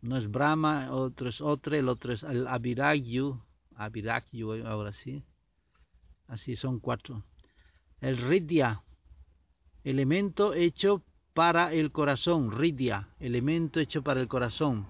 No 0.00 0.16
es 0.16 0.30
Brahma, 0.30 0.92
otro 0.92 1.28
es 1.28 1.40
otro, 1.40 1.74
el 1.74 1.88
otro 1.88 2.12
es 2.12 2.22
el 2.22 2.46
Abiragyu, 2.46 3.42
Abiragyu 3.74 4.64
ahora 4.64 4.92
sí. 4.92 5.24
Así 6.28 6.54
son 6.54 6.78
cuatro. 6.78 7.24
El 8.00 8.16
Ridya, 8.18 8.84
elemento 9.82 10.54
hecho 10.54 11.02
para 11.32 11.72
el 11.72 11.90
corazón, 11.90 12.52
Ridya, 12.52 13.08
elemento 13.18 13.80
hecho 13.80 14.02
para 14.02 14.20
el 14.20 14.28
corazón. 14.28 14.86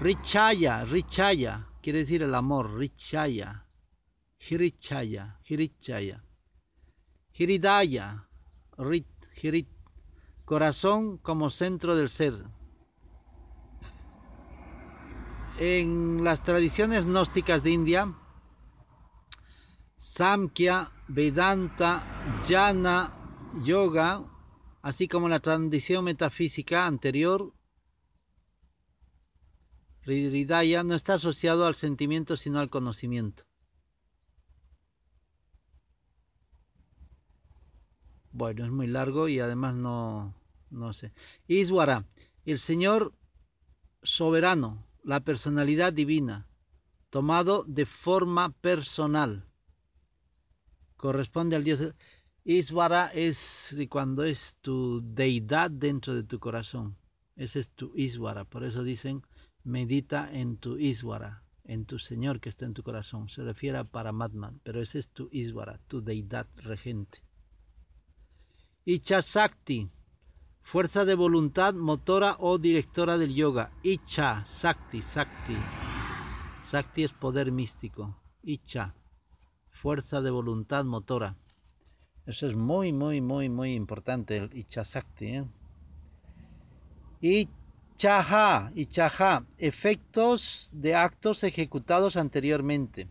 Richaya, 0.00 0.84
Richaya, 0.84 1.67
quiere 1.82 2.00
decir 2.00 2.22
el 2.22 2.34
amor, 2.34 2.74
Richaya. 2.74 3.64
Hirichaya, 4.38 5.38
Hirichaya. 5.48 6.22
Hiridaya, 7.32 8.24
Rit, 8.76 9.06
Hirit, 9.42 9.68
corazón 10.44 11.18
como 11.18 11.50
centro 11.50 11.96
del 11.96 12.08
ser. 12.08 12.34
En 15.58 16.22
las 16.22 16.42
tradiciones 16.42 17.04
gnósticas 17.04 17.62
de 17.62 17.70
India, 17.70 18.14
Samkhya, 19.96 20.90
Vedanta, 21.08 22.42
Jnana, 22.46 23.14
Yoga, 23.64 24.24
así 24.82 25.08
como 25.08 25.28
la 25.28 25.40
tradición 25.40 26.04
metafísica 26.04 26.86
anterior, 26.86 27.52
Hridaya 30.08 30.82
no 30.82 30.94
está 30.94 31.14
asociado 31.14 31.66
al 31.66 31.74
sentimiento 31.74 32.36
sino 32.36 32.58
al 32.58 32.70
conocimiento. 32.70 33.44
Bueno, 38.32 38.64
es 38.64 38.70
muy 38.70 38.86
largo 38.86 39.28
y 39.28 39.40
además 39.40 39.74
no, 39.74 40.34
no 40.70 40.92
sé. 40.92 41.12
Iswara, 41.46 42.04
el 42.44 42.58
Señor 42.58 43.12
soberano, 44.02 44.86
la 45.02 45.20
personalidad 45.20 45.92
divina, 45.92 46.46
tomado 47.10 47.64
de 47.64 47.86
forma 47.86 48.52
personal. 48.60 49.44
Corresponde 50.96 51.56
al 51.56 51.64
Dios. 51.64 51.94
Iswara 52.44 53.08
es 53.08 53.38
cuando 53.88 54.24
es 54.24 54.54
tu 54.60 55.00
deidad 55.02 55.70
dentro 55.70 56.14
de 56.14 56.22
tu 56.22 56.38
corazón. 56.38 56.96
Ese 57.36 57.60
es 57.60 57.68
tu 57.70 57.92
Iswara. 57.94 58.44
Por 58.44 58.64
eso 58.64 58.82
dicen, 58.82 59.22
medita 59.68 60.30
en 60.32 60.56
tu 60.56 60.78
Iswara, 60.78 61.42
en 61.64 61.84
tu 61.84 61.98
Señor 61.98 62.40
que 62.40 62.48
está 62.48 62.64
en 62.64 62.74
tu 62.74 62.82
corazón. 62.82 63.28
Se 63.28 63.42
refiere 63.42 63.78
a 63.78 63.84
Paramatman, 63.84 64.60
pero 64.64 64.80
ese 64.80 64.98
es 64.98 65.08
tu 65.08 65.28
Iswara, 65.30 65.78
tu 65.86 66.00
deidad 66.02 66.46
regente. 66.56 67.18
Icha 68.84 69.20
Sakti, 69.20 69.86
fuerza 70.62 71.04
de 71.04 71.14
voluntad 71.14 71.74
motora 71.74 72.36
o 72.40 72.58
directora 72.58 73.18
del 73.18 73.34
yoga. 73.34 73.70
Icha 73.82 74.44
Sakti, 74.46 75.02
Sakti. 75.02 75.56
Sakti 76.70 77.04
es 77.04 77.12
poder 77.12 77.52
místico. 77.52 78.16
Icha, 78.42 78.94
fuerza 79.82 80.22
de 80.22 80.30
voluntad 80.30 80.84
motora. 80.84 81.36
Eso 82.24 82.46
es 82.46 82.56
muy, 82.56 82.92
muy, 82.92 83.20
muy, 83.20 83.50
muy 83.50 83.74
importante, 83.74 84.38
el 84.38 84.56
Icha 84.56 84.84
Sakti. 84.84 85.26
¿eh? 85.26 85.44
Ichaha, 87.98 88.70
Ichaha, 88.76 89.42
efectos 89.58 90.68
de 90.70 90.94
actos 90.94 91.42
ejecutados 91.42 92.16
anteriormente. 92.16 93.08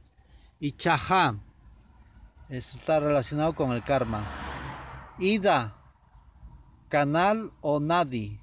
Ichaha, 0.61 1.35
está 2.47 3.01
relacionado 3.01 3.53
con 3.53 3.73
el 3.73 3.83
karma. 3.83 4.23
Ida, 5.19 5.75
canal 6.87 7.51
o 7.59 7.81
nadi, 7.81 8.39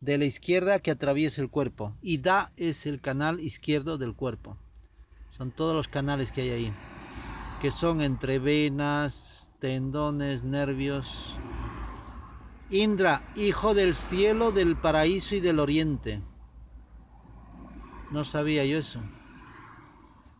de 0.00 0.16
la 0.16 0.24
izquierda 0.24 0.78
que 0.78 0.92
atraviesa 0.92 1.42
el 1.42 1.50
cuerpo. 1.50 1.92
Ida 2.00 2.52
es 2.56 2.86
el 2.86 3.02
canal 3.02 3.38
izquierdo 3.38 3.98
del 3.98 4.14
cuerpo. 4.14 4.56
Son 5.32 5.50
todos 5.50 5.76
los 5.76 5.88
canales 5.88 6.32
que 6.32 6.40
hay 6.40 6.50
ahí, 6.52 6.72
que 7.60 7.70
son 7.70 8.00
entre 8.00 8.38
venas, 8.38 9.46
tendones, 9.58 10.42
nervios. 10.42 11.06
Indra, 12.70 13.32
hijo 13.34 13.74
del 13.74 13.96
cielo, 13.96 14.52
del 14.52 14.76
paraíso 14.76 15.34
y 15.34 15.40
del 15.40 15.58
oriente. 15.58 16.22
No 18.12 18.24
sabía 18.24 18.64
yo 18.64 18.78
eso. 18.78 19.02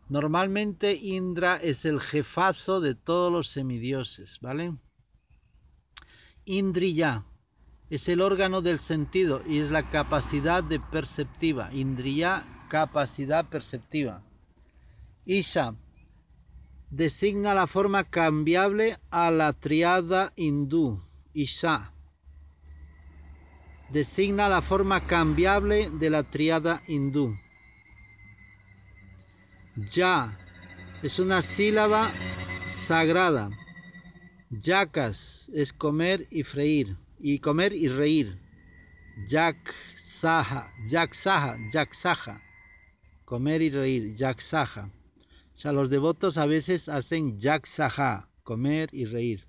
Normalmente 0.09 0.95
Indra 0.95 1.57
es 1.57 1.85
el 1.85 2.01
jefazo 2.01 2.81
de 2.81 2.95
todos 2.95 3.33
los 3.33 3.51
semidioses, 3.51 4.39
¿vale? 4.41 4.75
Indriya 6.45 7.25
es 7.91 8.09
el 8.09 8.21
órgano 8.21 8.63
del 8.63 8.79
sentido 8.79 9.43
y 9.47 9.59
es 9.59 9.71
la 9.71 9.91
capacidad 9.91 10.63
de 10.63 10.79
perceptiva. 10.79 11.73
Indriya, 11.73 12.67
capacidad 12.69 13.49
perceptiva. 13.49 14.23
Isha 15.25 15.75
designa 16.91 17.55
la 17.55 17.67
forma 17.67 18.05
cambiable 18.05 18.99
a 19.11 19.31
la 19.31 19.53
triada 19.53 20.33
hindú. 20.37 21.03
Isha 21.35 21.93
designa 23.93 24.49
la 24.49 24.63
forma 24.63 25.07
cambiable 25.07 25.91
de 25.91 26.11
la 26.11 26.23
triada 26.23 26.83
hindú. 26.87 27.37
Ya 29.93 30.37
es 31.03 31.19
una 31.19 31.43
sílaba 31.43 32.13
sagrada. 32.87 33.51
Yakas 34.51 35.51
es 35.55 35.73
comer 35.73 36.27
y 36.31 36.43
freír, 36.43 36.97
y 37.19 37.39
comer 37.39 37.73
y 37.73 37.89
reír. 37.89 38.39
yak 39.29 39.57
saha, 40.21 40.71
yak 40.91 41.15
saha, 41.15 41.57
yak 41.73 41.95
saha, 41.95 42.41
comer 43.25 43.63
y 43.63 43.71
reír, 43.71 44.17
yak 44.17 44.41
saha. 44.41 44.91
O 45.55 45.57
sea, 45.57 45.73
los 45.73 45.91
devotos 45.91 46.39
a 46.39 46.47
veces 46.47 46.89
hacen 46.89 47.39
yak 47.39 47.67
saha, 47.67 48.29
comer 48.43 48.89
y 48.93 49.05
reír. 49.05 49.47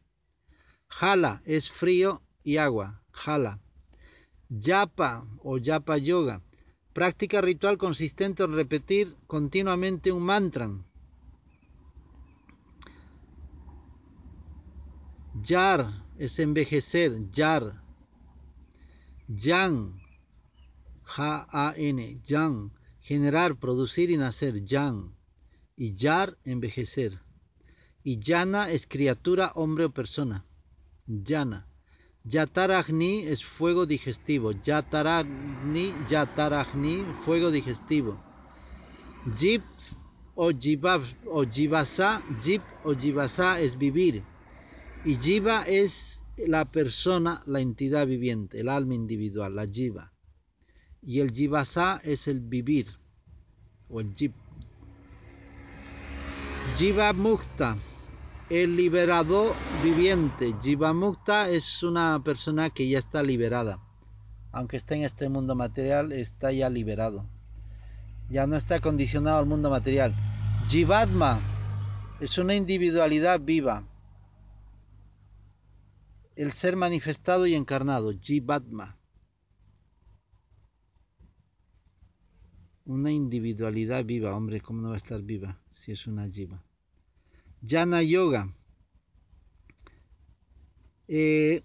Jala 0.87 1.41
es 1.45 1.71
frío 1.71 2.21
y 2.43 2.57
agua, 2.57 3.01
jala. 3.11 3.59
Yapa 4.51 5.25
o 5.43 5.57
yapa 5.57 5.97
yoga, 5.97 6.41
práctica 6.93 7.39
ritual 7.39 7.77
consistente 7.77 8.43
en 8.43 8.53
repetir 8.53 9.15
continuamente 9.25 10.11
un 10.11 10.23
mantra. 10.23 10.69
Yar 15.47 16.03
es 16.17 16.37
envejecer, 16.37 17.29
yar. 17.31 17.81
Yang, 19.29 19.93
J-A-N, 21.03 22.21
yang, 22.27 22.71
generar, 22.99 23.55
producir 23.57 24.11
y 24.11 24.17
nacer, 24.17 24.65
yang. 24.65 25.15
Y 25.77 25.95
yar, 25.95 26.37
envejecer. 26.43 27.21
Y 28.03 28.19
yana 28.19 28.69
es 28.69 28.85
criatura, 28.85 29.53
hombre 29.55 29.85
o 29.85 29.91
persona. 29.91 30.43
Yana. 31.07 31.70
Yataragni 32.23 33.27
es 33.27 33.43
fuego 33.43 33.85
digestivo. 33.85 34.51
Yataragni, 34.51 36.05
Yataragni, 36.07 37.13
fuego 37.25 37.51
digestivo. 37.51 38.17
Jib 39.37 39.63
o 40.35 40.51
jibab 40.51 41.01
o 41.25 41.41
o 42.83 42.95
jibasa 42.95 43.59
es 43.59 43.77
vivir. 43.77 44.23
Y 45.05 45.15
jiva 45.15 45.63
es 45.63 46.21
la 46.37 46.65
persona, 46.65 47.41
la 47.45 47.59
entidad 47.59 48.05
viviente, 48.07 48.59
el 48.59 48.69
alma 48.69 48.93
individual, 48.93 49.55
la 49.55 49.65
jiva. 49.67 50.11
Y 51.01 51.19
el 51.19 51.31
jivasa 51.31 52.01
es 52.03 52.27
el 52.27 52.41
vivir 52.41 52.87
o 53.89 53.99
el 53.99 54.13
jib. 54.13 54.31
Jiva 56.77 57.13
mukta 57.13 57.77
el 58.51 58.75
liberado 58.75 59.55
viviente, 59.81 60.53
Jivamukta 60.61 61.47
es 61.47 61.83
una 61.83 62.21
persona 62.21 62.69
que 62.69 62.89
ya 62.89 62.99
está 62.99 63.23
liberada. 63.23 63.79
Aunque 64.51 64.75
está 64.75 64.93
en 64.93 65.05
este 65.05 65.29
mundo 65.29 65.55
material, 65.55 66.11
está 66.11 66.51
ya 66.51 66.69
liberado. 66.69 67.25
Ya 68.29 68.45
no 68.47 68.57
está 68.57 68.81
condicionado 68.81 69.37
al 69.37 69.45
mundo 69.45 69.69
material. 69.69 70.13
Jivatma 70.67 71.39
es 72.19 72.37
una 72.37 72.53
individualidad 72.53 73.39
viva. 73.39 73.87
El 76.35 76.51
ser 76.51 76.75
manifestado 76.75 77.47
y 77.47 77.55
encarnado, 77.55 78.11
Jivatma. 78.19 78.97
Una 82.83 83.11
individualidad 83.13 84.03
viva, 84.03 84.35
hombre, 84.35 84.59
¿cómo 84.59 84.81
no 84.81 84.89
va 84.89 84.95
a 84.95 84.97
estar 84.97 85.21
viva 85.21 85.57
si 85.71 85.93
es 85.93 86.05
una 86.05 86.27
Jiva? 86.27 86.61
Jnana 87.61 88.01
Yoga, 88.03 88.53
eh, 91.07 91.63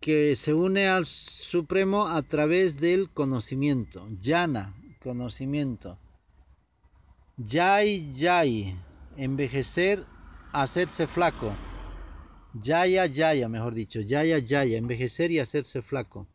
que 0.00 0.36
se 0.36 0.54
une 0.54 0.88
al 0.88 1.06
Supremo 1.06 2.08
a 2.08 2.22
través 2.22 2.76
del 2.78 3.10
conocimiento. 3.10 4.08
Jnana, 4.22 4.74
conocimiento. 5.00 5.98
Yai 7.36 8.12
Yai, 8.14 8.76
envejecer, 9.16 10.04
hacerse 10.52 11.06
flaco. 11.06 11.54
Yaya 12.54 13.06
Yaya, 13.06 13.48
mejor 13.48 13.74
dicho. 13.74 14.00
Yaya 14.00 14.38
Yaya, 14.38 14.76
envejecer 14.76 15.30
y 15.30 15.38
hacerse 15.38 15.82
flaco. 15.82 16.26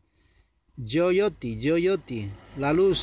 Yoyoti, 0.76 1.60
Yoyoti, 1.60 2.30
la 2.58 2.72
luz, 2.72 3.00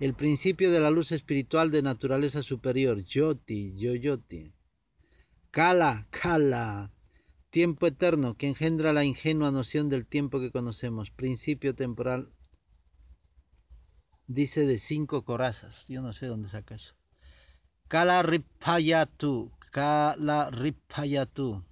el 0.00 0.14
principio 0.14 0.70
de 0.70 0.80
la 0.80 0.90
luz 0.90 1.12
espiritual 1.12 1.70
de 1.70 1.82
naturaleza 1.82 2.42
superior. 2.42 3.04
Yoti, 3.04 3.74
Yoyoti. 3.76 4.52
Kala, 5.52 6.06
Kala, 6.08 6.90
tiempo 7.50 7.86
eterno 7.86 8.36
que 8.38 8.48
engendra 8.48 8.94
la 8.94 9.04
ingenua 9.04 9.50
noción 9.50 9.90
del 9.90 10.06
tiempo 10.06 10.40
que 10.40 10.50
conocemos, 10.50 11.10
principio 11.10 11.74
temporal, 11.74 12.32
dice 14.26 14.62
de 14.62 14.78
cinco 14.78 15.26
corazas, 15.26 15.84
yo 15.90 16.00
no 16.00 16.14
sé 16.14 16.24
dónde 16.24 16.48
saca 16.48 16.76
eso. 16.76 16.94
Kala 17.88 18.22
Ripayatu, 18.22 19.52
Kala 19.70 20.48
Ripayatu, 20.48 21.62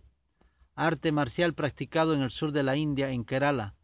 arte 0.75 1.11
marcial 1.11 1.55
practicado 1.55 2.13
en 2.13 2.21
el 2.21 2.31
sur 2.31 2.53
de 2.53 2.63
la 2.63 2.77
India, 2.77 3.13
en 3.13 3.25
Kerala, 3.25 3.77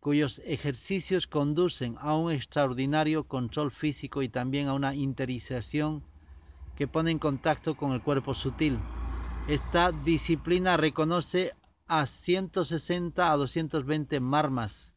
cuyos 0.00 0.40
ejercicios 0.46 1.26
conducen 1.26 1.96
a 2.00 2.16
un 2.16 2.32
extraordinario 2.32 3.24
control 3.24 3.72
físico 3.72 4.22
y 4.22 4.30
también 4.30 4.68
a 4.68 4.72
una 4.72 4.94
interización 4.94 6.02
que 6.76 6.88
pone 6.88 7.10
en 7.10 7.18
contacto 7.18 7.76
con 7.76 7.92
el 7.92 8.00
cuerpo 8.00 8.34
sutil 8.34 8.80
esta 9.46 9.92
disciplina 9.92 10.78
reconoce 10.78 11.52
a 11.86 12.06
160 12.06 13.30
a 13.30 13.36
220 13.36 14.18
marmas, 14.18 14.94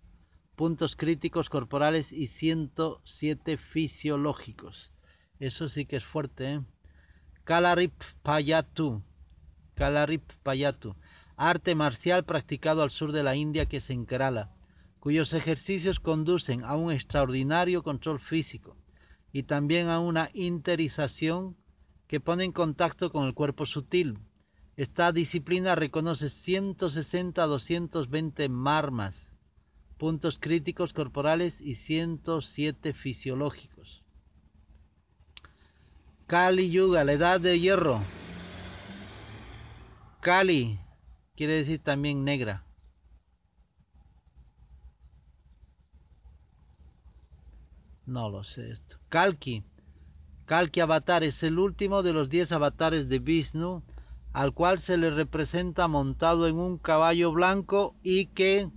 puntos 0.56 0.96
críticos 0.96 1.50
corporales 1.50 2.14
y 2.14 2.28
107 2.28 3.58
fisiológicos. 3.58 4.94
Eso 5.40 5.68
sí 5.68 5.86
que 5.86 5.98
es 5.98 6.06
fuerte. 6.06 6.54
¿eh? 6.54 6.62
Kalarip 7.44 7.94
Payatu. 8.24 9.04
Kalarip 9.76 10.24
Payatu. 10.44 10.96
Arte 11.36 11.76
marcial 11.76 12.24
practicado 12.24 12.84
al 12.84 12.90
sur 12.92 13.12
de 13.12 13.24
la 13.24 13.36
India 13.36 13.66
que 13.66 13.78
es 13.78 13.90
en 13.90 14.06
Kerala, 14.06 14.56
cuyos 15.02 15.34
ejercicios 15.34 16.00
conducen 16.00 16.64
a 16.64 16.78
un 16.78 16.94
extraordinario 16.94 17.84
control 17.84 18.22
físico 18.22 18.78
y 19.34 19.44
también 19.44 19.90
a 19.90 20.00
una 20.00 20.32
interización 20.34 21.58
que 22.08 22.22
pone 22.22 22.46
en 22.46 22.54
contacto 22.54 23.12
con 23.12 23.28
el 23.28 23.34
cuerpo 23.34 23.66
sutil, 23.66 24.18
esta 24.78 25.12
disciplina 25.12 25.74
reconoce 25.74 26.30
160 26.30 27.42
a 27.42 27.48
220 27.48 28.48
marmas, 28.48 29.34
puntos 29.98 30.38
críticos 30.40 30.94
corporales 30.94 31.60
y 31.60 31.76
107 31.76 32.94
fisiológicos. 32.94 34.04
Kali 36.28 36.70
Yuga, 36.70 37.04
la 37.04 37.14
edad 37.14 37.42
de 37.42 37.60
hierro. 37.60 38.04
Kali 40.22 40.80
quiere 41.36 41.54
decir 41.54 41.82
también 41.82 42.24
negra. 42.24 42.64
No 48.06 48.30
lo 48.30 48.44
sé 48.44 48.72
esto. 48.72 48.98
Kalki. 49.10 49.64
Kalki 50.46 50.82
Avatar 50.82 51.24
es 51.24 51.42
el 51.42 51.58
último 51.58 52.04
de 52.04 52.14
los 52.14 52.30
10 52.30 52.52
avatares 52.52 53.10
de 53.10 53.20
Vishnu 53.20 53.84
al 54.38 54.54
cual 54.54 54.78
se 54.78 54.98
le 54.98 55.10
representa 55.10 55.88
montado 55.88 56.48
en 56.48 56.58
un 56.58 56.78
caballo 56.78 57.32
blanco 57.32 57.96
y 58.04 58.28
que 58.28 58.70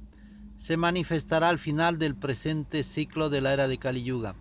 se 0.57 0.79
manifestará 0.79 1.51
al 1.51 1.59
final 1.59 1.99
del 1.99 2.16
presente 2.16 2.83
ciclo 2.83 3.29
de 3.29 3.42
la 3.42 3.53
era 3.53 3.68
de 3.68 3.77
Kali 3.77 4.03
Yuga. 4.03 4.37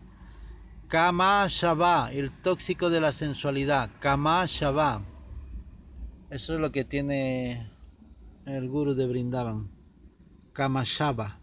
Kama 0.88 1.46
Shava, 1.50 2.10
el 2.14 2.32
tóxico 2.42 2.90
de 2.90 3.02
la 3.02 3.12
sensualidad. 3.12 3.92
Kama 4.00 4.46
Shava. 4.46 5.02
Eso 6.30 6.54
es 6.54 6.60
lo 6.62 6.72
que 6.72 6.86
tiene 6.86 7.70
el 8.46 8.70
guru 8.70 8.94
de 8.94 9.06
Brindavan. 9.06 9.72
Kama 10.54 10.86
Shava, 10.86 11.42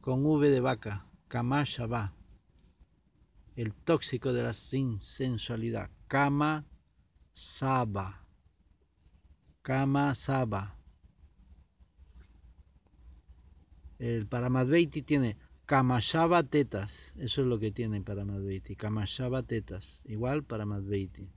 con 0.00 0.26
V 0.26 0.50
de 0.50 0.58
vaca. 0.58 1.06
Kama 1.28 1.62
Shava, 1.62 2.12
el 3.54 3.72
tóxico 3.72 4.32
de 4.32 4.42
la 4.42 4.52
sensualidad. 4.52 5.90
Kama 6.08 6.64
Saba. 7.30 8.23
Kama 9.64 10.14
Saba. 10.14 10.76
El 13.98 14.26
Paramadveiti 14.26 15.00
tiene 15.00 15.38
Kamashava 15.64 16.42
tetas. 16.42 16.92
Eso 17.16 17.40
es 17.40 17.46
lo 17.46 17.58
que 17.58 17.70
tiene 17.70 18.02
Paramadveiti. 18.02 18.76
Kamashava 18.76 19.42
tetas. 19.42 20.02
Igual 20.04 20.44
Paramadveiti. 20.44 21.30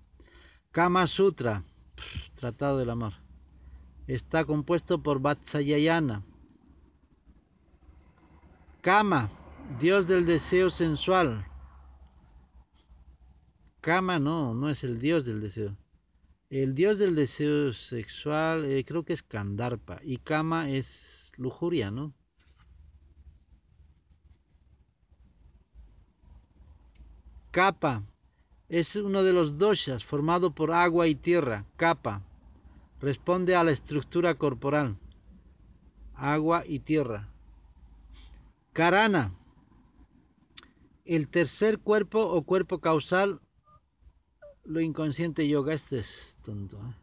Kama 0.72 1.08
Sutra. 1.08 1.64
Tratado 2.36 2.80
del 2.80 2.90
amor. 2.90 3.14
Está 4.08 4.44
compuesto 4.44 5.02
por 5.02 5.22
Vatsayayana. 5.22 6.22
Kama. 8.82 9.30
Dios 9.80 10.06
del 10.06 10.26
deseo 10.26 10.70
sensual. 10.70 11.46
Kama 13.80 14.20
no, 14.20 14.54
no 14.54 14.68
es 14.70 14.84
el 14.84 15.00
dios 15.00 15.24
del 15.24 15.40
deseo. 15.40 15.78
El 16.50 16.76
dios 16.76 16.98
del 16.98 17.16
deseo 17.16 17.74
sexual 17.74 18.64
eh, 18.66 18.86
creo 18.86 19.04
que 19.04 19.12
es 19.12 19.22
Kandarpa 19.22 20.00
y 20.02 20.18
Kama 20.18 20.70
es 20.70 20.88
lujuria, 21.36 21.92
¿no? 21.92 22.14
Kappa 27.52 28.04
es 28.70 28.96
uno 28.96 29.24
de 29.24 29.34
los 29.34 29.58
doshas 29.58 30.06
formado 30.06 30.52
por 30.52 30.72
agua 30.72 31.08
y 31.08 31.16
tierra. 31.16 31.66
Kappa 31.76 32.22
responde 33.02 33.56
a 33.56 33.64
la 33.66 33.72
estructura 33.72 34.36
corporal. 34.36 34.96
Agua 36.16 36.64
y 36.66 36.80
tierra. 36.80 37.28
Karana, 38.72 39.32
el 41.04 41.28
tercer 41.28 41.80
cuerpo 41.80 42.22
o 42.22 42.44
cuerpo 42.44 42.80
causal, 42.80 43.42
lo 44.68 44.82
inconsciente 44.82 45.48
yoga, 45.48 45.74
este 45.74 46.00
es 46.00 46.36
tonto. 46.44 46.78
¿eh? 46.78 46.96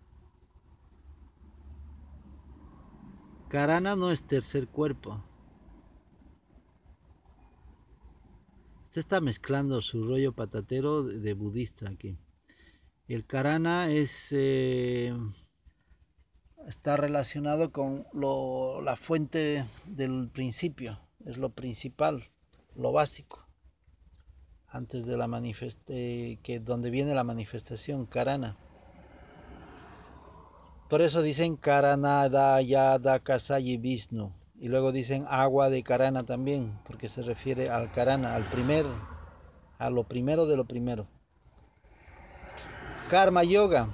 Karana 3.49 3.97
no 3.97 4.11
es 4.11 4.23
tercer 4.27 4.69
cuerpo. 4.69 5.23
Usted 8.85 9.01
está 9.01 9.21
mezclando 9.21 9.81
su 9.81 10.07
rollo 10.07 10.33
patatero 10.33 11.03
de, 11.03 11.35
budista 11.35 11.89
aquí. 11.89 12.17
El 13.09 13.27
Karana 13.27 13.91
es 13.91 14.11
eh, 14.31 15.13
está 16.69 16.97
relacionado 16.97 17.73
con 17.73 18.07
lo, 18.13 18.81
la 18.83 18.97
fuente 18.97 19.67
del 19.87 20.31
principio, 20.33 21.01
es 21.25 21.37
lo 21.37 21.51
principal, 21.51 22.31
lo 22.77 22.93
básico, 22.93 23.44
antes 24.75 25.07
de 25.07 25.17
la 25.17 25.29
manifestación, 25.29 26.39
que 26.43 26.61
donde 26.61 26.91
viene 26.91 27.15
la 27.15 27.23
manifestación, 27.23 28.07
Karana. 28.07 28.57
Por 30.91 31.01
eso 31.01 31.23
dicen 31.23 31.57
Karanada, 31.57 32.61
Yada, 32.61 33.21
Kasayi, 33.21 33.77
Vishnu. 33.77 34.33
Y 34.59 34.67
luego 34.67 34.91
dicen 34.91 35.27
agua 35.29 35.71
de 35.71 35.85
Karana 35.85 36.25
también, 36.25 36.77
porque 36.89 37.09
se 37.09 37.23
refiere 37.23 37.71
al 37.71 37.93
Karana, 37.93 38.35
al 38.35 38.51
primer, 38.51 38.85
a 39.79 39.91
lo 39.91 40.03
primero 40.03 40.47
de 40.47 40.57
lo 40.57 40.65
primero. 40.65 41.07
Karma 43.09 43.45
Yoga, 43.45 43.91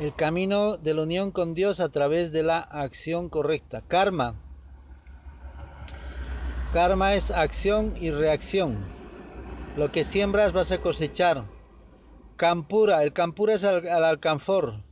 el 0.00 0.12
camino 0.14 0.76
de 0.76 0.94
la 0.94 1.02
unión 1.02 1.30
con 1.30 1.54
Dios 1.54 1.78
a 1.78 1.90
través 1.90 2.32
de 2.32 2.42
la 2.42 2.58
acción 2.58 3.28
correcta. 3.28 3.82
Karma. 3.86 4.34
Karma 6.72 7.12
es 7.12 7.30
acción 7.30 7.98
y 8.00 8.10
reacción. 8.10 8.78
Lo 9.76 9.92
que 9.92 10.06
siembras 10.06 10.54
vas 10.54 10.72
a 10.72 10.78
cosechar. 10.78 11.44
Campura, 12.36 13.02
el 13.02 13.12
campura 13.12 13.56
es 13.56 13.62
al, 13.62 13.86
alcanfor. 13.86 14.82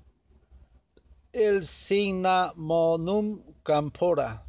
El 1.32 1.66
monum 2.56 3.40
campora. 3.62 4.44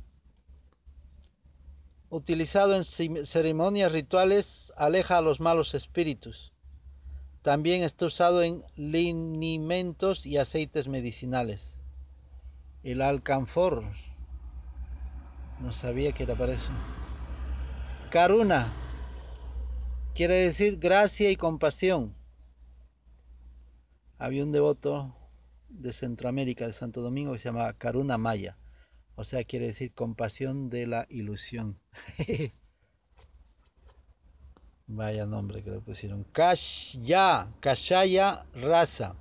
Utilizado 2.10 2.76
en 2.76 2.84
ceremonias 3.28 3.94
rituales, 3.94 4.74
aleja 4.76 5.18
a 5.18 5.22
los 5.22 5.40
malos 5.40 5.74
espíritus. 5.74 6.52
También 7.44 7.84
está 7.84 8.08
usado 8.08 8.44
en 8.44 8.62
linimentos 8.76 10.26
y 10.26 10.38
aceites 10.38 10.90
medicinales. 10.90 11.62
El 12.84 13.02
alcanfor. 13.02 13.86
No 15.62 15.72
sabía 15.72 16.12
que 16.12 16.24
era 16.24 16.36
para 16.36 16.54
eso. 16.54 16.72
Karuna. 18.12 18.72
Quiere 20.14 20.36
decir 20.36 20.78
gracia 20.78 21.32
y 21.32 21.36
compasión 21.36 22.22
había 24.22 24.44
un 24.44 24.52
devoto 24.52 25.16
de 25.68 25.94
Centroamérica, 25.94 26.68
de 26.68 26.74
Santo 26.74 27.02
Domingo, 27.02 27.34
que 27.34 27.40
se 27.40 27.46
llamaba 27.46 27.74
Karuna 27.74 28.20
Maya. 28.20 28.56
O 29.16 29.24
sea, 29.24 29.44
quiere 29.46 29.66
decir 29.68 29.96
compasión 29.96 30.70
de 30.70 30.86
la 30.86 31.08
ilusión. 31.10 31.80
Vaya 34.86 35.26
nombre 35.26 35.64
que 35.64 35.72
le 35.72 35.80
pusieron. 35.80 36.24
Kashya, 36.26 37.48
Kashaya 37.62 38.44
Rasa. 38.54 39.16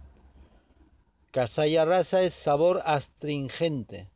Kashaya 1.32 1.86
Rasa 1.86 2.20
es 2.20 2.34
sabor 2.44 2.82
astringente. 2.84 4.10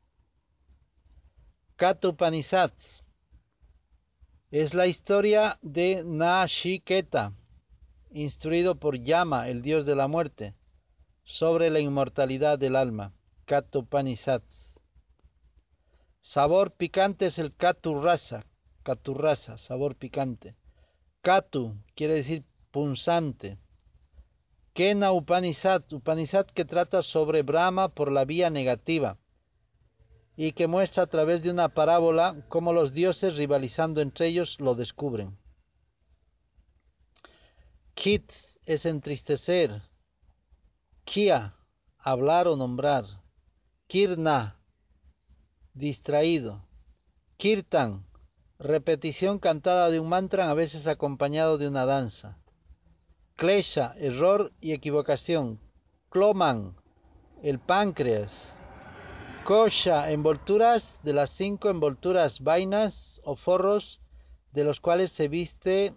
Katupanisat 1.76 2.74
es 4.54 4.72
la 4.72 4.86
historia 4.86 5.58
de 5.62 6.04
Nashiketa, 6.04 7.32
instruido 8.12 8.76
por 8.76 9.02
Yama, 9.02 9.48
el 9.48 9.62
dios 9.62 9.84
de 9.84 9.96
la 9.96 10.06
muerte 10.06 10.54
sobre 11.24 11.70
la 11.70 11.80
inmortalidad 11.80 12.56
del 12.56 12.76
alma. 12.76 13.12
Katupanisat. 13.46 14.44
Sabor 16.20 16.70
picante 16.70 17.26
es 17.26 17.38
el 17.40 17.52
Katurrasa. 17.56 18.44
Katurrasa, 18.84 19.58
sabor 19.58 19.96
picante. 19.96 20.54
Katu 21.20 21.74
quiere 21.96 22.14
decir 22.14 22.44
punzante. 22.70 23.58
Kena 24.72 25.10
Upanisat, 25.10 25.92
Upanisat 25.92 26.48
que 26.52 26.64
trata 26.64 27.02
sobre 27.02 27.42
Brahma 27.42 27.88
por 27.88 28.12
la 28.12 28.24
vía 28.24 28.50
negativa 28.50 29.18
y 30.36 30.52
que 30.52 30.66
muestra 30.66 31.04
a 31.04 31.06
través 31.06 31.42
de 31.42 31.50
una 31.50 31.68
parábola 31.68 32.44
cómo 32.48 32.72
los 32.72 32.92
dioses 32.92 33.36
rivalizando 33.36 34.00
entre 34.00 34.28
ellos 34.28 34.56
lo 34.60 34.74
descubren. 34.74 35.38
Kit 37.94 38.30
es 38.66 38.84
entristecer, 38.86 39.82
Kia, 41.04 41.54
hablar 41.98 42.48
o 42.48 42.56
nombrar. 42.56 43.04
Kirna, 43.86 44.56
distraído. 45.74 46.66
Kirtan, 47.36 48.06
repetición 48.58 49.38
cantada 49.38 49.90
de 49.90 50.00
un 50.00 50.08
mantra 50.08 50.50
a 50.50 50.54
veces 50.54 50.86
acompañado 50.86 51.58
de 51.58 51.68
una 51.68 51.84
danza. 51.84 52.38
Klesha, 53.36 53.94
error 53.98 54.52
y 54.60 54.72
equivocación. 54.72 55.60
Kloman, 56.08 56.76
el 57.42 57.58
páncreas. 57.58 58.32
Kosha, 59.44 60.10
envolturas 60.10 60.98
de 61.02 61.12
las 61.12 61.30
cinco 61.30 61.70
envolturas 61.70 62.40
vainas 62.40 63.20
o 63.24 63.36
forros 63.36 64.00
de 64.52 64.64
los 64.64 64.80
cuales 64.80 65.12
se 65.12 65.28
viste 65.28 65.94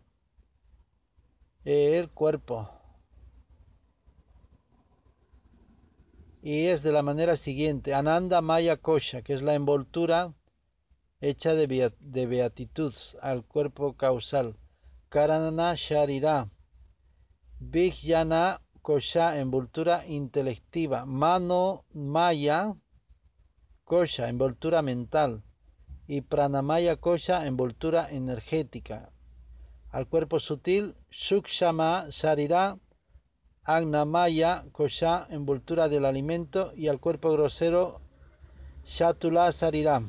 el 1.63 2.10
cuerpo. 2.12 2.69
y 6.47 6.67
es 6.67 6.81
de 6.81 6.93
la 6.93 7.01
manera 7.01 7.36
siguiente, 7.36 7.93
Ananda 7.93 8.39
Maya 8.39 8.77
Kosha, 8.77 9.21
que 9.21 9.33
es 9.33 9.41
la 9.41 9.53
envoltura 9.53 10.33
hecha 11.19 11.53
de, 11.53 12.25
beatitud 12.25 12.93
al 13.21 13.43
cuerpo 13.43 13.97
causal. 13.97 14.55
Karana 15.10 15.75
Sharira, 15.75 16.49
Vijnana 17.60 18.62
Kosha, 18.81 19.38
envoltura 19.39 20.07
intelectiva. 20.07 21.05
Mano 21.05 21.83
Maya 21.93 22.73
Kosha, 23.88 24.28
envoltura 24.28 24.82
mental. 24.82 25.43
Y 26.08 26.19
Pranamaya 26.19 26.97
Kosha, 26.97 27.47
envoltura 27.47 28.10
energética. 28.10 29.12
Al 29.91 30.08
cuerpo 30.08 30.41
sutil, 30.41 30.95
Shukshama 31.10 32.08
Sharira, 32.10 32.78
Agnamaya, 33.63 34.65
Kosha, 34.73 35.26
envoltura 35.30 35.88
del 35.88 36.04
alimento, 36.04 36.73
y 36.76 36.89
al 36.89 37.00
cuerpo 37.00 37.32
grosero, 37.32 38.02
Shatula 38.86 39.54
Sarira. 39.54 40.02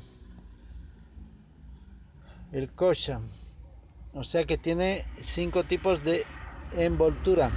El 2.51 2.73
Kosha. 2.73 3.21
O 4.13 4.25
sea 4.25 4.43
que 4.43 4.59
tiene 4.59 5.05
cinco 5.21 5.63
tipos 5.63 6.03
de 6.03 6.25
envoltura. 6.73 7.53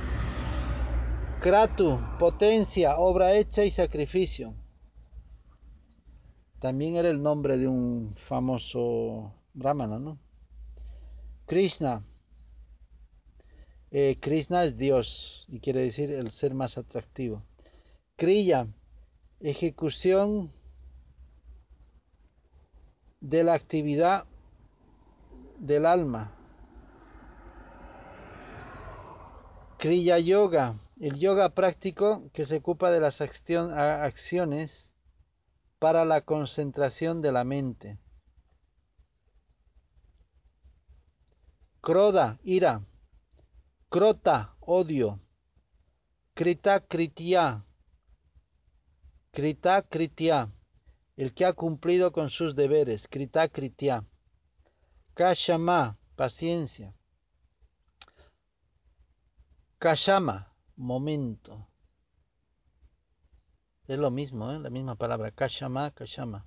Kratu, 1.42 2.00
potencia, 2.20 2.98
obra 2.98 3.34
hecha 3.34 3.64
y 3.64 3.72
sacrificio. 3.72 4.61
También 6.62 6.96
era 6.96 7.10
el 7.10 7.24
nombre 7.24 7.58
de 7.58 7.68
un 7.68 8.16
famoso 8.28 9.34
brahmana, 9.56 9.98
¿no? 9.98 10.20
Krishna, 11.48 12.06
eh, 13.90 14.20
Krishna 14.22 14.66
es 14.66 14.78
Dios 14.78 15.44
y 15.48 15.60
quiere 15.60 15.82
decir 15.82 16.12
el 16.12 16.30
ser 16.30 16.54
más 16.54 16.78
atractivo. 16.78 17.42
Kriya, 18.16 18.68
ejecución 19.40 20.52
de 23.22 23.44
la 23.44 23.56
actividad 23.56 24.26
del 25.58 25.88
alma. 25.88 26.36
Kriya 29.80 30.20
Yoga, 30.20 30.76
el 31.00 31.18
yoga 31.18 31.50
práctico 31.50 32.30
que 32.34 32.46
se 32.46 32.58
ocupa 32.58 32.92
de 32.92 33.00
las 33.00 33.20
acciones 33.20 34.91
para 35.82 36.06
la 36.06 36.22
concentración 36.22 37.24
de 37.24 37.32
la 37.32 37.44
mente. 37.44 37.98
Kroda, 41.82 42.38
ira, 42.44 42.86
Crota, 43.90 44.56
odio. 44.60 45.20
Krita, 46.36 46.82
kritia. 46.82 47.66
Krita, 49.32 49.82
kritia. 49.82 50.54
El 51.18 51.34
que 51.34 51.46
ha 51.46 51.54
cumplido 51.54 52.12
con 52.12 52.30
sus 52.30 52.56
deberes. 52.56 53.08
Krita, 53.08 53.50
kritia. 53.50 54.06
Kashama, 55.16 55.98
paciencia. 56.16 56.94
Kashama, 59.80 60.54
momento. 60.76 61.71
Es 63.92 64.00
lo 64.00 64.10
mismo, 64.10 64.50
¿eh? 64.54 64.58
la 64.58 64.70
misma 64.70 64.96
palabra. 64.96 65.32
Kashama, 65.32 65.92
Kashama. 65.92 66.46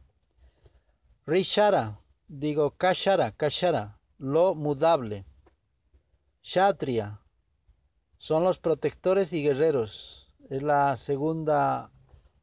Rishara, 1.27 2.01
digo 2.27 2.71
Kashara, 2.71 3.33
Kashara, 3.33 3.99
lo 4.17 4.55
mudable. 4.55 5.27
Kshatriya, 6.41 7.21
son 8.17 8.45
los 8.45 8.59
protectores 8.59 9.31
y 9.35 9.43
guerreros. 9.43 10.27
Es 10.49 10.63
la 10.63 10.97
segunda, 10.97 11.91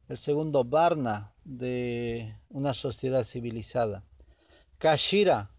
el 0.08 0.18
segundo 0.18 0.62
Varna 0.62 1.34
de 1.42 2.38
una 2.50 2.72
sociedad 2.72 3.24
civilizada. 3.24 4.04
Kashira, 4.78 5.50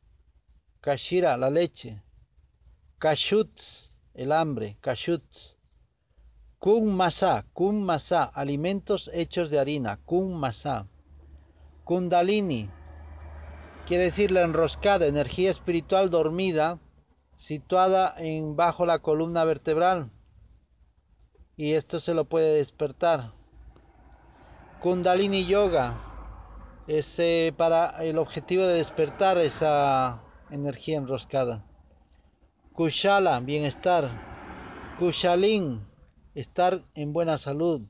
Kashira, 0.80 1.36
la 1.36 1.50
leche. 1.50 2.02
Kashut, 2.98 3.52
el 4.14 4.32
hambre. 4.32 4.78
Kashut. 4.80 5.26
Kun 6.64 6.96
masa, 6.96 7.44
kun 7.54 7.84
masa, 7.84 8.24
alimentos 8.24 9.10
hechos 9.14 9.52
de 9.52 9.60
harina. 9.60 10.00
Kun 10.06 10.34
masa. 10.34 10.88
Kundalini, 11.84 12.70
quiere 13.86 14.06
decir 14.06 14.32
la 14.32 14.44
enroscada, 14.44 15.06
energía 15.08 15.52
espiritual 15.52 16.10
dormida, 16.10 16.80
situada 17.36 18.16
en 18.18 18.56
bajo 18.56 18.86
la 18.86 19.00
columna 19.00 19.44
vertebral. 19.44 20.10
Y 21.58 21.74
esto 21.74 22.00
se 22.00 22.14
lo 22.14 22.30
puede 22.30 22.56
despertar. 22.56 23.34
Kundalini 24.80 25.46
Yoga 25.46 25.98
es 26.88 27.08
para 27.58 28.02
el 28.06 28.18
objetivo 28.18 28.64
de 28.64 28.76
despertar 28.76 29.38
esa 29.38 30.22
energía 30.50 30.98
enroscada. 30.98 31.66
Kushala, 32.72 33.42
bienestar. 33.42 34.10
Kushalin, 34.98 35.93
estar 36.36 36.84
en 36.96 37.14
buena 37.14 37.38
salud. 37.38 37.82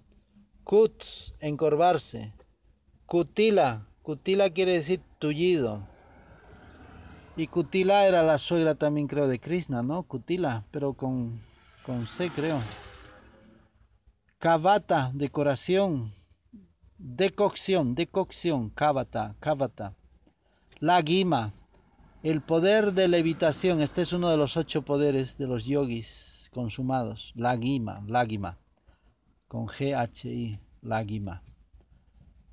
Kut, 0.63 1.03
encorvarse. 1.39 2.33
Kutila, 3.05 3.87
Kutila 4.01 4.49
quiere 4.49 4.73
decir 4.73 5.01
tullido. 5.19 5.87
Y 7.35 7.47
Kutila 7.47 8.05
era 8.07 8.23
la 8.23 8.37
suegra 8.37 8.75
también 8.75 9.07
creo 9.07 9.27
de 9.27 9.39
Krishna, 9.39 9.81
¿no? 9.81 10.03
Kutila, 10.03 10.65
pero 10.71 10.93
con, 10.93 11.39
con 11.85 12.07
C 12.07 12.29
creo. 12.29 12.61
Kavata, 14.39 15.11
decoración. 15.13 16.11
Decocción, 16.97 17.95
decocción, 17.95 18.69
kavata, 18.69 19.35
kavata. 19.39 19.93
Lagima, 20.79 21.53
el 22.21 22.41
poder 22.41 22.93
de 22.93 23.07
levitación. 23.07 23.81
Este 23.81 24.03
es 24.03 24.13
uno 24.13 24.29
de 24.29 24.37
los 24.37 24.55
ocho 24.55 24.83
poderes 24.83 25.37
de 25.37 25.47
los 25.47 25.65
yogis 25.65 26.32
consumados. 26.53 27.33
Lagima, 27.35 28.03
lagima. 28.07 28.57
Con 29.47 29.67
G-H-I, 29.67 30.59
lagima. 30.81 31.41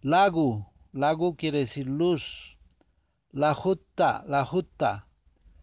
Lagu, 0.02 0.64
lagu 0.92 1.36
quiere 1.36 1.58
decir 1.60 1.86
luz. 1.86 2.22
La 3.32 3.54
jutta, 3.54 4.24
la 4.26 4.44
jutta, 4.44 5.06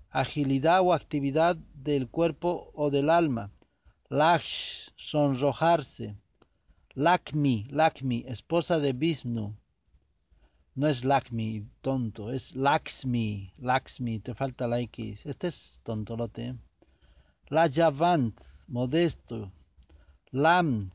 agilidad 0.10 0.82
o 0.82 0.94
actividad 0.94 1.58
del 1.74 2.08
cuerpo 2.08 2.72
o 2.74 2.90
del 2.90 3.10
alma. 3.10 3.52
Laksh, 4.10 4.92
sonrojarse. 4.96 6.16
Lakmi, 6.96 7.68
Lakmi, 7.70 8.24
esposa 8.28 8.80
de 8.80 8.94
Vishnu. 8.94 9.54
No 10.76 10.88
es 10.88 11.04
Lakmi, 11.04 11.66
tonto, 11.82 12.32
es 12.32 12.56
Laxmi, 12.56 13.52
Laxmi, 13.58 14.20
te 14.20 14.34
falta 14.36 14.68
la 14.68 14.80
X. 14.80 15.26
Este 15.26 15.48
es 15.48 15.80
tontolote. 15.84 16.56
La 17.50 17.70
Javant, 17.70 18.34
modesto. 18.68 19.52
Lam, 20.32 20.92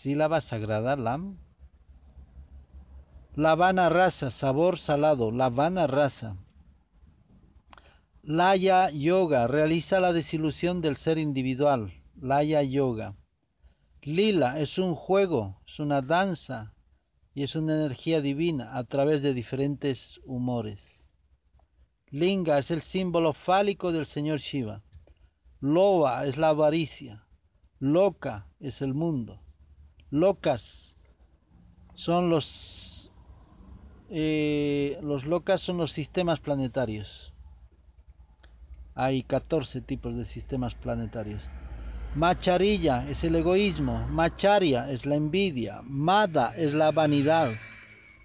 sílaba 0.00 0.40
sagrada, 0.40 0.96
Lam. 0.96 1.38
Lavana 3.36 3.88
rasa, 3.88 4.30
sabor 4.30 4.78
salado, 4.78 5.30
Lavana 5.30 5.86
rasa. 5.86 6.36
Laya 8.22 8.90
Yoga 8.90 9.46
realiza 9.46 10.00
la 10.00 10.12
desilusión 10.12 10.80
del 10.80 10.96
ser 10.96 11.18
individual. 11.18 11.92
Laya 12.20 12.62
Yoga. 12.62 13.14
Lila 14.02 14.60
es 14.60 14.78
un 14.78 14.94
juego, 14.94 15.60
es 15.66 15.78
una 15.78 16.00
danza 16.00 16.72
y 17.34 17.42
es 17.42 17.54
una 17.54 17.74
energía 17.74 18.20
divina 18.20 18.76
a 18.76 18.84
través 18.84 19.22
de 19.22 19.34
diferentes 19.34 20.20
humores. 20.24 20.99
Linga 22.12 22.58
es 22.58 22.70
el 22.72 22.82
símbolo 22.82 23.32
fálico 23.32 23.92
del 23.92 24.06
señor 24.06 24.40
Shiva. 24.40 24.82
Loa 25.60 26.26
es 26.26 26.36
la 26.36 26.48
avaricia. 26.48 27.24
Loca 27.78 28.46
es 28.58 28.82
el 28.82 28.94
mundo. 28.94 29.40
Locas 30.10 30.96
son 31.94 32.30
los 32.30 33.10
eh, 34.08 34.98
los 35.02 35.24
locas 35.24 35.60
son 35.60 35.76
los 35.76 35.92
sistemas 35.92 36.40
planetarios. 36.40 37.32
Hay 38.96 39.22
14 39.22 39.80
tipos 39.80 40.16
de 40.16 40.24
sistemas 40.24 40.74
planetarios. 40.74 41.42
Macharilla 42.16 43.08
es 43.08 43.22
el 43.22 43.36
egoísmo, 43.36 44.08
Macharia 44.08 44.90
es 44.90 45.06
la 45.06 45.14
envidia, 45.14 45.80
Mada 45.84 46.54
es 46.56 46.74
la 46.74 46.90
vanidad, 46.90 47.52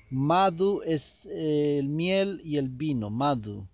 Madu 0.09 0.81
es 0.83 1.03
eh, 1.25 1.77
el 1.79 1.89
miel 1.89 2.41
y 2.43 2.57
el 2.57 2.69
vino, 2.69 3.11
Madu. 3.11 3.67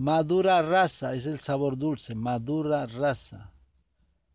Madura 0.00 0.62
rasa 0.62 1.14
es 1.14 1.26
el 1.26 1.40
sabor 1.40 1.76
dulce, 1.76 2.14
Madura 2.14 2.86
rasa. 2.86 3.52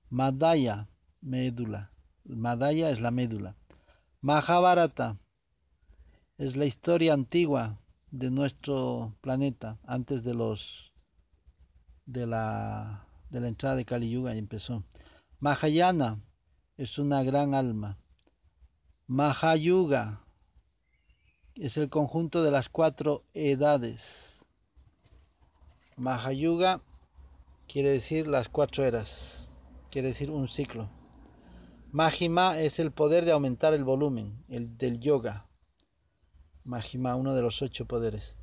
Madaya, 0.10 0.89
médula. 1.21 1.89
Madaya 2.26 2.89
es 2.89 2.99
la 2.99 3.12
médula. 3.12 3.56
Mahabharata 4.19 5.17
es 6.38 6.58
la 6.58 6.65
historia 6.65 7.13
antigua 7.13 7.80
de 8.12 8.30
nuestro 8.30 9.15
planeta 9.21 9.80
antes 9.88 10.26
de 10.26 10.34
los 10.34 10.60
de 12.06 12.28
la 12.28 13.08
de 13.30 13.39
la 13.39 13.47
entrada 13.47 13.78
de 13.78 13.86
Kali 13.86 14.10
Yuga 14.10 14.36
y 14.36 14.39
empezó. 14.39 14.84
Mahayana 15.39 16.19
es 16.76 16.97
una 16.97 17.23
gran 17.23 17.54
alma. 17.54 17.97
Mahayuga 19.08 20.26
es 21.56 21.78
el 21.78 21.89
conjunto 21.89 22.43
de 22.43 22.52
las 22.52 22.67
cuatro 22.67 23.23
edades. 23.34 24.02
Mahayuga 25.97 26.82
quiere 27.67 27.91
decir 27.91 28.27
las 28.27 28.49
cuatro 28.49 28.84
eras, 28.84 29.10
quiere 29.91 30.10
decir 30.10 30.32
un 30.32 30.47
ciclo. 30.47 30.89
Mahima 31.91 32.60
es 32.60 32.79
el 32.79 32.91
poder 32.91 33.25
de 33.25 33.32
aumentar 33.32 33.73
el 33.73 33.84
volumen, 33.84 34.43
el 34.49 34.77
del 34.77 34.99
yoga. 34.99 35.45
Mahima, 36.63 37.15
uno 37.15 37.36
de 37.36 37.43
los 37.43 37.62
ocho 37.62 37.86
poderes. 37.86 38.36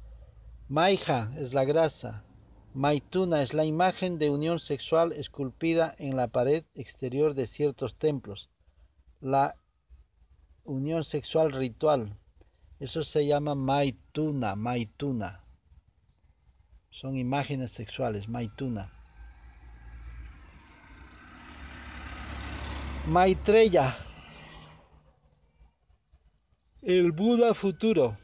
Maija 0.68 1.32
es 1.36 1.52
la 1.52 1.64
grasa, 1.64 2.22
Maituna 2.72 3.42
es 3.42 3.52
la 3.52 3.64
imagen 3.64 4.18
de 4.18 4.30
unión 4.30 4.60
sexual 4.60 5.10
esculpida 5.10 5.96
en 5.98 6.16
la 6.16 6.28
pared 6.28 6.64
exterior 6.76 7.34
de 7.34 7.48
ciertos 7.48 7.96
templos. 7.96 8.48
La 9.20 9.56
unión 10.62 11.02
sexual 11.02 11.50
ritual. 11.50 12.16
Eso 12.78 13.02
se 13.02 13.26
llama 13.26 13.56
Maituna, 13.56 14.54
Maituna. 14.54 15.42
Son 16.90 17.16
imágenes 17.16 17.70
sexuales, 17.72 18.28
Maituna. 18.28 18.90
Maitreya. 23.06 23.96
El 26.82 27.12
Buda 27.12 27.54
futuro. 27.54 28.16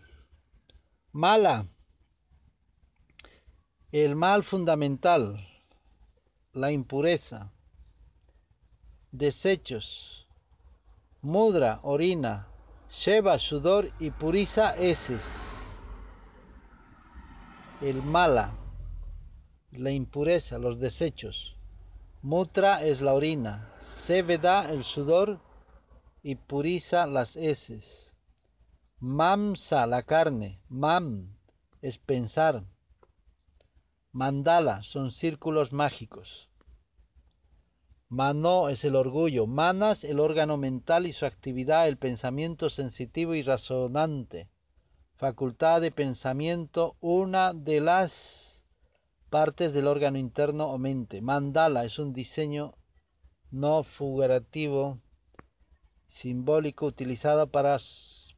Mala 1.12 1.66
el 3.92 4.14
mal 4.14 4.42
fundamental, 4.44 5.48
la 6.52 6.70
impureza, 6.70 7.52
desechos, 9.10 10.26
mudra, 11.22 11.80
orina, 11.82 12.46
sheva, 12.90 13.38
sudor 13.38 13.88
y 13.98 14.10
purisa, 14.10 14.76
heces. 14.76 15.22
El 17.80 18.02
mala, 18.02 18.52
la 19.72 19.90
impureza, 19.90 20.58
los 20.58 20.78
desechos. 20.78 21.56
Mutra 22.22 22.82
es 22.84 23.00
la 23.00 23.14
orina, 23.14 23.72
seveda 24.06 24.70
el 24.70 24.84
sudor 24.84 25.40
y 26.22 26.34
purisa 26.36 27.06
las 27.06 27.36
heces. 27.36 28.14
Mamsa 28.98 29.86
la 29.86 30.02
carne, 30.02 30.60
mam 30.68 31.36
es 31.82 31.98
pensar. 31.98 32.64
Mandala 34.12 34.82
son 34.82 35.12
círculos 35.12 35.72
mágicos. 35.72 36.48
Mano 38.08 38.68
es 38.68 38.84
el 38.84 38.94
orgullo, 38.94 39.46
manas 39.46 40.04
el 40.04 40.20
órgano 40.20 40.56
mental 40.56 41.06
y 41.06 41.12
su 41.12 41.26
actividad, 41.26 41.88
el 41.88 41.96
pensamiento 41.96 42.70
sensitivo 42.70 43.34
y 43.34 43.42
razonante. 43.42 44.48
Facultad 45.16 45.80
de 45.80 45.90
pensamiento, 45.90 46.96
una 47.00 47.52
de 47.52 47.80
las 47.80 48.12
partes 49.30 49.72
del 49.72 49.86
órgano 49.86 50.18
interno 50.18 50.66
o 50.66 50.78
mente. 50.78 51.20
Mandala 51.20 51.84
es 51.84 51.98
un 51.98 52.12
diseño 52.12 52.74
no 53.50 53.84
figurativo, 53.84 54.98
simbólico, 56.08 56.86
utilizado 56.86 57.48
para, 57.48 57.78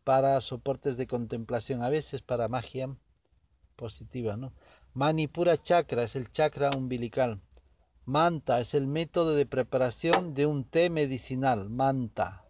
para 0.05 0.41
soportes 0.41 0.97
de 0.97 1.07
contemplación, 1.07 1.83
a 1.83 1.89
veces 1.89 2.23
para 2.23 2.49
magia 2.49 2.89
positiva, 3.77 4.37
¿no? 4.37 4.53
Manipura 4.95 5.63
chakra 5.63 6.05
es 6.05 6.17
el 6.17 6.31
chakra 6.33 6.71
umbilical. 6.77 7.41
Manta 8.05 8.59
es 8.61 8.75
el 8.75 8.87
método 8.87 9.35
de 9.35 9.47
preparación 9.47 10.35
de 10.35 10.47
un 10.47 10.65
té 10.65 10.91
medicinal. 10.91 11.69
Manta. 11.69 12.45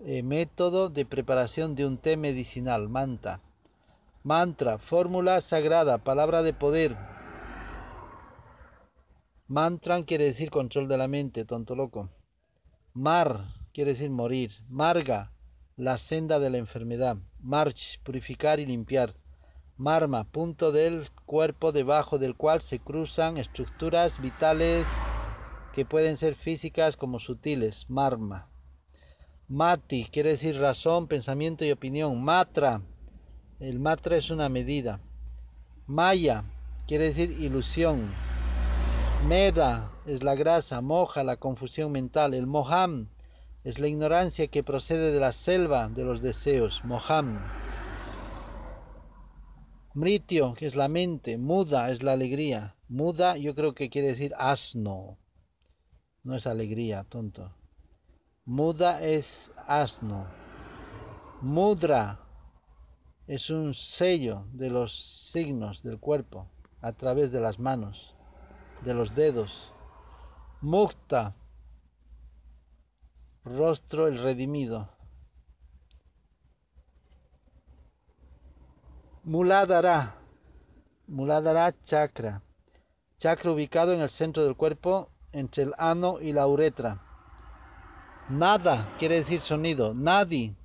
Eh, 0.00 0.22
método 0.22 0.90
de 0.90 1.06
preparación 1.06 1.74
de 1.74 1.86
un 1.86 1.98
té 1.98 2.16
medicinal. 2.16 2.88
Manta. 2.88 3.40
Mantra, 4.22 4.78
fórmula 4.78 5.40
sagrada, 5.40 5.98
palabra 5.98 6.42
de 6.42 6.52
poder. 6.52 6.94
Mantran 9.50 10.04
quiere 10.04 10.26
decir 10.26 10.48
control 10.48 10.86
de 10.86 10.96
la 10.96 11.08
mente, 11.08 11.44
tonto 11.44 11.74
loco. 11.74 12.08
Mar 12.94 13.46
quiere 13.74 13.94
decir 13.94 14.08
morir. 14.08 14.52
Marga, 14.68 15.32
la 15.76 15.98
senda 15.98 16.38
de 16.38 16.50
la 16.50 16.58
enfermedad. 16.58 17.16
March, 17.40 17.98
purificar 18.04 18.60
y 18.60 18.66
limpiar. 18.66 19.16
Marma, 19.76 20.22
punto 20.22 20.70
del 20.70 21.10
cuerpo 21.26 21.72
debajo 21.72 22.16
del 22.16 22.36
cual 22.36 22.60
se 22.60 22.78
cruzan 22.78 23.38
estructuras 23.38 24.20
vitales 24.20 24.86
que 25.74 25.84
pueden 25.84 26.16
ser 26.16 26.36
físicas 26.36 26.96
como 26.96 27.18
sutiles. 27.18 27.90
Marma. 27.90 28.46
Mati 29.48 30.04
quiere 30.12 30.30
decir 30.30 30.60
razón, 30.60 31.08
pensamiento 31.08 31.64
y 31.64 31.72
opinión. 31.72 32.22
Matra. 32.22 32.82
El 33.58 33.80
matra 33.80 34.16
es 34.16 34.30
una 34.30 34.48
medida. 34.48 35.00
Maya 35.88 36.44
quiere 36.86 37.06
decir 37.06 37.32
ilusión. 37.32 38.29
Meda 39.26 39.92
es 40.06 40.22
la 40.22 40.34
grasa. 40.34 40.80
Moja 40.80 41.22
la 41.22 41.36
confusión 41.36 41.92
mental. 41.92 42.34
El 42.34 42.46
moham 42.46 43.08
es 43.64 43.78
la 43.78 43.86
ignorancia 43.86 44.48
que 44.48 44.64
procede 44.64 45.12
de 45.12 45.20
la 45.20 45.32
selva 45.32 45.88
de 45.88 46.04
los 46.04 46.22
deseos. 46.22 46.80
Moham. 46.84 47.38
Mritio, 49.92 50.54
que 50.54 50.66
es 50.66 50.76
la 50.76 50.88
mente, 50.88 51.36
muda 51.36 51.90
es 51.90 52.02
la 52.02 52.12
alegría. 52.12 52.76
Muda 52.88 53.36
yo 53.36 53.54
creo 53.54 53.74
que 53.74 53.90
quiere 53.90 54.08
decir 54.08 54.32
asno. 54.38 55.18
No 56.22 56.36
es 56.36 56.46
alegría, 56.46 57.04
tonto. 57.08 57.52
Muda 58.44 59.02
es 59.02 59.26
asno. 59.66 60.26
Mudra 61.42 62.20
es 63.26 63.50
un 63.50 63.74
sello 63.74 64.44
de 64.52 64.70
los 64.70 64.92
signos 65.32 65.82
del 65.82 65.98
cuerpo 65.98 66.48
a 66.80 66.92
través 66.92 67.30
de 67.32 67.40
las 67.40 67.58
manos, 67.58 68.14
de 68.84 68.94
los 68.94 69.14
dedos. 69.14 69.50
Mukta, 70.60 71.34
rostro 73.44 74.08
el 74.08 74.22
redimido. 74.22 74.88
Muladhara. 79.24 80.16
Muladhara 81.06 81.74
chakra. 81.82 82.42
Chakra 83.18 83.52
ubicado 83.52 83.92
en 83.92 84.00
el 84.00 84.10
centro 84.10 84.44
del 84.44 84.56
cuerpo, 84.56 85.10
entre 85.32 85.64
el 85.64 85.72
ano 85.76 86.20
y 86.20 86.32
la 86.32 86.46
uretra. 86.46 87.02
Nada 88.28 88.94
quiere 88.98 89.16
decir 89.16 89.40
sonido. 89.42 89.92
Nadi. 89.92 90.56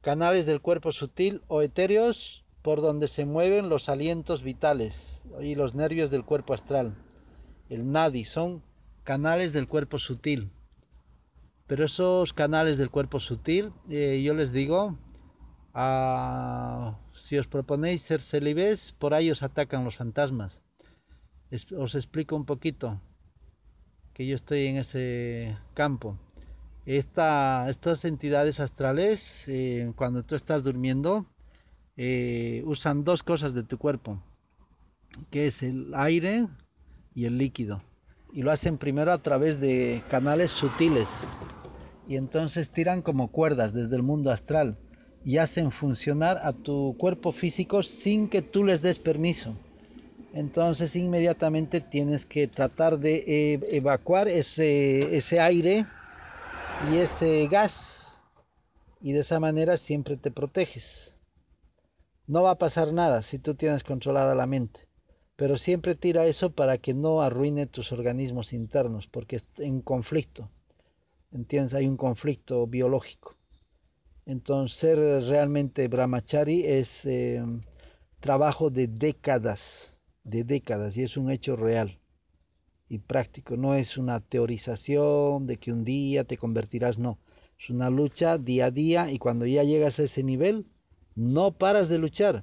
Canales 0.00 0.46
del 0.46 0.60
cuerpo 0.60 0.92
sutil 0.92 1.42
o 1.48 1.62
etéreos 1.62 2.44
por 2.62 2.82
donde 2.82 3.08
se 3.08 3.24
mueven 3.24 3.68
los 3.68 3.88
alientos 3.88 4.42
vitales 4.42 4.94
y 5.40 5.54
los 5.54 5.74
nervios 5.74 6.10
del 6.10 6.24
cuerpo 6.24 6.54
astral. 6.54 6.94
El 7.68 7.90
nadi 7.92 8.24
son 8.24 8.62
canales 9.04 9.52
del 9.52 9.68
cuerpo 9.68 9.98
sutil. 9.98 10.50
Pero 11.66 11.84
esos 11.84 12.32
canales 12.32 12.78
del 12.78 12.90
cuerpo 12.90 13.20
sutil, 13.20 13.72
eh, 13.90 14.22
yo 14.24 14.32
les 14.32 14.52
digo, 14.52 14.96
a 15.74 16.98
si 17.28 17.36
os 17.36 17.46
proponéis 17.46 18.02
ser 18.02 18.20
celibes, 18.22 18.94
por 18.98 19.12
ahí 19.12 19.30
os 19.30 19.42
atacan 19.42 19.84
los 19.84 19.96
fantasmas. 19.96 20.62
os 21.76 21.94
explico 21.94 22.36
un 22.36 22.44
poquito, 22.44 23.00
que 24.14 24.26
yo 24.26 24.34
estoy 24.34 24.66
en 24.66 24.76
ese 24.78 25.56
campo. 25.74 26.18
estas 26.86 28.04
entidades 28.04 28.60
astrales, 28.60 29.20
eh, 29.46 29.92
cuando 29.94 30.22
tú 30.22 30.34
estás 30.34 30.64
durmiendo, 30.64 31.26
eh, 31.98 32.62
usan 32.64 33.04
dos 33.04 33.22
cosas 33.22 33.52
de 33.52 33.62
tu 33.62 33.76
cuerpo, 33.76 34.22
que 35.30 35.48
es 35.48 35.62
el 35.62 35.94
aire 35.94 36.48
y 37.18 37.26
el 37.26 37.36
líquido. 37.36 37.82
Y 38.32 38.42
lo 38.42 38.52
hacen 38.52 38.78
primero 38.78 39.10
a 39.10 39.18
través 39.18 39.60
de 39.60 40.04
canales 40.08 40.52
sutiles. 40.52 41.08
Y 42.06 42.16
entonces 42.16 42.70
tiran 42.70 43.02
como 43.02 43.32
cuerdas 43.32 43.72
desde 43.72 43.96
el 43.96 44.04
mundo 44.04 44.30
astral 44.30 44.76
y 45.24 45.38
hacen 45.38 45.72
funcionar 45.72 46.38
a 46.44 46.52
tu 46.52 46.94
cuerpo 46.96 47.32
físico 47.32 47.82
sin 47.82 48.28
que 48.28 48.40
tú 48.40 48.62
les 48.62 48.82
des 48.82 49.00
permiso. 49.00 49.56
Entonces 50.32 50.94
inmediatamente 50.94 51.80
tienes 51.80 52.24
que 52.24 52.46
tratar 52.46 53.00
de 53.00 53.24
eh, 53.26 53.60
evacuar 53.72 54.28
ese, 54.28 55.16
ese 55.16 55.40
aire 55.40 55.86
y 56.92 56.98
ese 56.98 57.48
gas 57.48 57.74
y 59.00 59.12
de 59.12 59.20
esa 59.20 59.40
manera 59.40 59.76
siempre 59.76 60.16
te 60.16 60.30
proteges. 60.30 61.18
No 62.28 62.44
va 62.44 62.52
a 62.52 62.58
pasar 62.58 62.92
nada 62.92 63.22
si 63.22 63.38
tú 63.38 63.56
tienes 63.56 63.82
controlada 63.82 64.36
la 64.36 64.46
mente, 64.46 64.87
pero 65.38 65.56
siempre 65.56 65.94
tira 65.94 66.26
eso 66.26 66.50
para 66.50 66.78
que 66.78 66.94
no 66.94 67.22
arruine 67.22 67.68
tus 67.68 67.92
organismos 67.92 68.52
internos, 68.52 69.06
porque 69.06 69.36
es 69.36 69.44
en 69.58 69.82
conflicto. 69.82 70.50
¿Entiendes? 71.30 71.74
Hay 71.74 71.86
un 71.86 71.96
conflicto 71.96 72.66
biológico. 72.66 73.36
Entonces, 74.26 74.76
ser 74.78 74.98
realmente 74.98 75.86
brahmachari 75.86 76.64
es 76.66 76.90
eh, 77.04 77.40
trabajo 78.18 78.70
de 78.70 78.88
décadas, 78.88 79.60
de 80.24 80.42
décadas, 80.42 80.96
y 80.96 81.04
es 81.04 81.16
un 81.16 81.30
hecho 81.30 81.54
real 81.54 82.00
y 82.88 82.98
práctico. 82.98 83.56
No 83.56 83.76
es 83.76 83.96
una 83.96 84.18
teorización 84.18 85.46
de 85.46 85.58
que 85.58 85.70
un 85.70 85.84
día 85.84 86.24
te 86.24 86.36
convertirás, 86.36 86.98
no. 86.98 87.20
Es 87.60 87.70
una 87.70 87.90
lucha 87.90 88.38
día 88.38 88.66
a 88.66 88.70
día 88.72 89.12
y 89.12 89.20
cuando 89.20 89.46
ya 89.46 89.62
llegas 89.62 90.00
a 90.00 90.02
ese 90.02 90.24
nivel, 90.24 90.66
no 91.14 91.52
paras 91.52 91.88
de 91.88 91.98
luchar, 91.98 92.42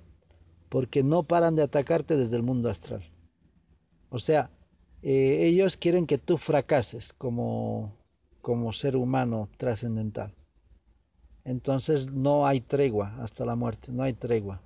porque 0.76 1.04
no 1.04 1.24
paran 1.24 1.56
de 1.56 1.64
atacarte 1.64 2.18
desde 2.18 2.36
el 2.36 2.44
mundo 2.44 2.70
astral. 2.70 3.02
O 4.10 4.20
sea, 4.20 4.50
eh, 5.04 5.46
ellos 5.48 5.78
quieren 5.78 6.06
que 6.06 6.18
tú 6.18 6.38
fracases 6.38 7.14
como, 7.14 7.96
como 8.42 8.74
ser 8.74 8.98
humano 8.98 9.48
trascendental 9.56 10.34
entonces 11.46 12.12
no 12.12 12.46
hay 12.46 12.60
tregua 12.60 13.16
hasta 13.22 13.46
la 13.46 13.56
muerte, 13.56 13.92
no 13.92 14.04
hay 14.04 14.14
tregua. 14.14 14.60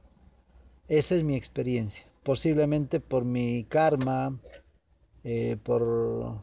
Esa 0.88 1.14
es 1.14 1.24
mi 1.24 1.36
experiencia. 1.36 2.06
Posiblemente 2.24 3.00
por 3.00 3.24
mi 3.26 3.66
karma, 3.66 4.40
eh, 5.24 5.58
por 5.64 6.40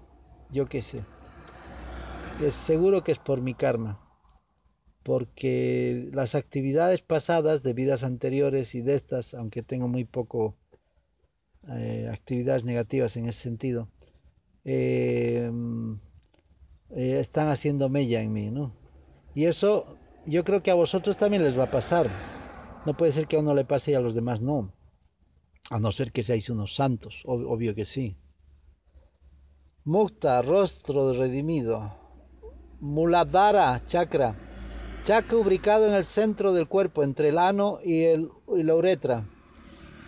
yo 0.53 0.67
qué 0.67 0.83
sé. 0.83 1.03
Es 2.41 2.55
seguro 2.67 3.03
que 3.03 3.13
es 3.13 3.19
por 3.19 3.41
mi 3.41 3.55
karma. 3.55 3.99
Porque 5.07 6.11
las 6.13 6.35
actividades 6.35 7.01
pasadas 7.01 7.63
de 7.63 7.73
vidas 7.73 8.03
anteriores 8.03 8.75
y 8.75 8.81
de 8.81 8.97
estas, 8.97 9.35
aunque 9.35 9.63
tengo 9.63 9.87
muy 9.87 10.05
poco 10.05 10.57
eh, 11.69 12.11
actividades 12.13 12.65
negativas 12.65 13.17
en 13.17 13.27
ese 13.29 13.41
sentido, 13.41 13.87
eh, 14.65 15.49
están 16.91 17.51
haciendo 17.51 17.89
mella 17.89 18.21
en 18.21 18.33
mí, 18.33 18.51
¿no? 18.51 18.73
Y 19.33 19.45
eso 19.45 19.97
yo 20.27 20.43
creo 20.43 20.65
que 20.65 20.73
a 20.73 20.75
vosotros 20.75 21.17
también 21.17 21.45
les 21.45 21.57
va 21.57 21.65
a 21.67 21.71
pasar. 21.71 22.11
No 22.85 22.97
puede 22.97 23.13
ser 23.13 23.29
que 23.29 23.37
a 23.37 23.39
uno 23.39 23.55
le 23.55 23.65
pase 23.65 23.93
y 23.93 23.95
a 23.95 24.01
los 24.01 24.13
demás 24.13 24.41
no. 24.41 24.73
A 25.71 25.79
no 25.79 25.93
ser 25.93 26.11
que 26.11 26.25
seáis 26.25 26.51
unos 26.51 26.75
santos, 26.75 27.23
obvio 27.27 27.77
que 27.77 27.85
sí. 27.85 28.17
Mukta, 29.85 30.43
rostro 30.43 31.13
redimido. 31.13 31.95
Muladhara, 32.81 33.85
chakra. 33.87 34.46
Chakra 35.07 35.37
ubicado 35.37 35.87
en 35.87 35.95
el 35.95 36.05
centro 36.05 36.53
del 36.53 36.67
cuerpo, 36.67 37.05
entre 37.05 37.29
el 37.29 37.39
ano 37.39 37.79
y, 37.81 38.03
el, 38.03 38.29
y 38.57 38.65
la 38.65 38.75
uretra. 38.75 39.25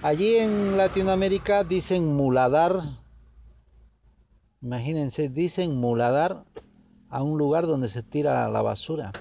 Allí 0.02 0.34
en 0.34 0.76
Latinoamérica 0.76 1.62
dicen 1.62 2.16
muladar. 2.16 2.80
Imagínense, 4.60 5.28
dicen 5.28 5.76
muladar 5.76 6.46
a 7.10 7.22
un 7.22 7.38
lugar 7.38 7.68
donde 7.68 7.90
se 7.90 8.02
tira 8.02 8.48
la 8.48 8.60
basura. 8.60 9.12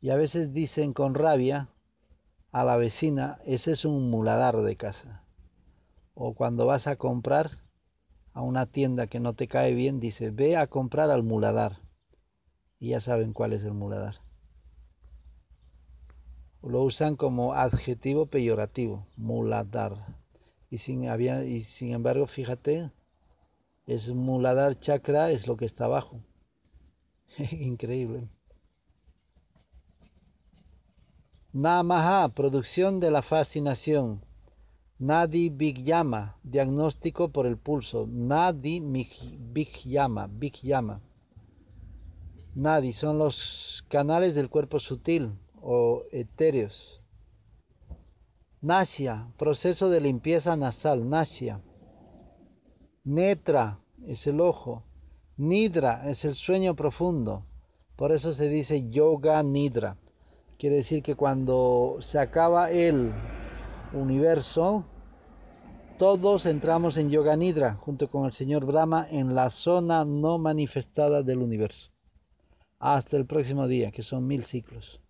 Y 0.00 0.10
a 0.10 0.16
veces 0.16 0.52
dicen 0.52 0.92
con 0.92 1.14
rabia 1.14 1.68
a 2.50 2.64
la 2.64 2.76
vecina, 2.76 3.38
ese 3.44 3.70
es 3.70 3.84
un 3.84 4.10
muladar 4.10 4.62
de 4.62 4.74
casa. 4.74 5.22
O 6.12 6.34
cuando 6.34 6.66
vas 6.66 6.88
a 6.88 6.96
comprar 6.96 7.50
a 8.32 8.42
una 8.42 8.66
tienda 8.66 9.06
que 9.06 9.20
no 9.20 9.34
te 9.34 9.46
cae 9.46 9.74
bien, 9.74 10.00
dice, 10.00 10.30
ve 10.30 10.56
a 10.56 10.66
comprar 10.66 11.10
al 11.10 11.22
muladar. 11.22 11.82
Y 12.80 12.88
ya 12.88 13.00
saben 13.00 13.32
cuál 13.32 13.52
es 13.52 13.62
el 13.62 13.72
muladar. 13.72 14.25
Lo 16.62 16.82
usan 16.82 17.16
como 17.16 17.54
adjetivo 17.54 18.26
peyorativo, 18.26 19.06
muladar. 19.16 20.16
Y 20.70 20.78
sin, 20.78 21.08
había, 21.08 21.44
y 21.44 21.62
sin 21.62 21.92
embargo, 21.92 22.26
fíjate, 22.26 22.90
es 23.86 24.08
muladar 24.08 24.78
chakra, 24.80 25.30
es 25.30 25.46
lo 25.46 25.56
que 25.56 25.64
está 25.64 25.84
abajo. 25.84 26.20
Increíble. 27.52 28.28
Namaha, 31.52 32.28
producción 32.30 33.00
de 33.00 33.10
la 33.10 33.22
fascinación. 33.22 34.22
Nadi 34.98 35.50
Vigyama, 35.50 36.36
diagnóstico 36.42 37.30
por 37.30 37.46
el 37.46 37.58
pulso. 37.58 38.06
Nadi 38.08 38.80
Vigyama, 38.80 40.26
Vigyama. 40.26 41.00
Nadi 42.54 42.92
son 42.92 43.18
los 43.18 43.84
canales 43.88 44.34
del 44.34 44.48
cuerpo 44.48 44.80
sutil 44.80 45.32
o 45.68 46.04
etéreos. 46.12 47.02
Nasya, 48.62 49.26
proceso 49.36 49.90
de 49.90 50.00
limpieza 50.00 50.56
nasal, 50.56 51.08
Nasya. 51.08 51.60
Netra 53.02 53.80
es 54.06 54.26
el 54.28 54.40
ojo. 54.40 54.84
Nidra 55.36 56.08
es 56.08 56.24
el 56.24 56.34
sueño 56.34 56.76
profundo. 56.76 57.46
Por 57.96 58.12
eso 58.12 58.32
se 58.32 58.48
dice 58.48 58.88
yoga 58.90 59.42
nidra. 59.42 59.96
Quiere 60.56 60.76
decir 60.76 61.02
que 61.02 61.16
cuando 61.16 61.96
se 62.00 62.20
acaba 62.20 62.70
el 62.70 63.12
universo, 63.92 64.84
todos 65.98 66.46
entramos 66.46 66.96
en 66.96 67.10
yoga 67.10 67.36
nidra 67.36 67.74
junto 67.74 68.08
con 68.08 68.24
el 68.24 68.32
señor 68.32 68.64
Brahma 68.66 69.08
en 69.10 69.34
la 69.34 69.50
zona 69.50 70.04
no 70.04 70.38
manifestada 70.38 71.22
del 71.22 71.38
universo. 71.38 71.90
Hasta 72.78 73.16
el 73.16 73.26
próximo 73.26 73.66
día, 73.66 73.90
que 73.90 74.02
son 74.04 74.26
mil 74.26 74.44
ciclos. 74.44 75.00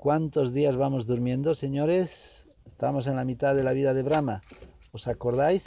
¿Cuántos 0.00 0.54
días 0.54 0.78
vamos 0.78 1.06
durmiendo, 1.06 1.54
señores? 1.54 2.10
Estamos 2.64 3.06
en 3.06 3.16
la 3.16 3.24
mitad 3.26 3.54
de 3.54 3.62
la 3.62 3.74
vida 3.74 3.92
de 3.92 4.02
Brahma. 4.02 4.40
¿Os 4.92 5.06
acordáis? 5.06 5.62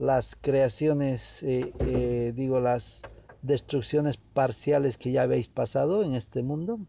Las 0.00 0.34
creaciones, 0.40 1.22
eh, 1.42 1.72
eh, 1.78 2.32
digo, 2.34 2.58
las 2.58 3.00
destrucciones 3.40 4.16
parciales 4.16 4.98
que 4.98 5.12
ya 5.12 5.22
habéis 5.22 5.46
pasado 5.46 6.02
en 6.02 6.14
este 6.14 6.42
mundo, 6.42 6.80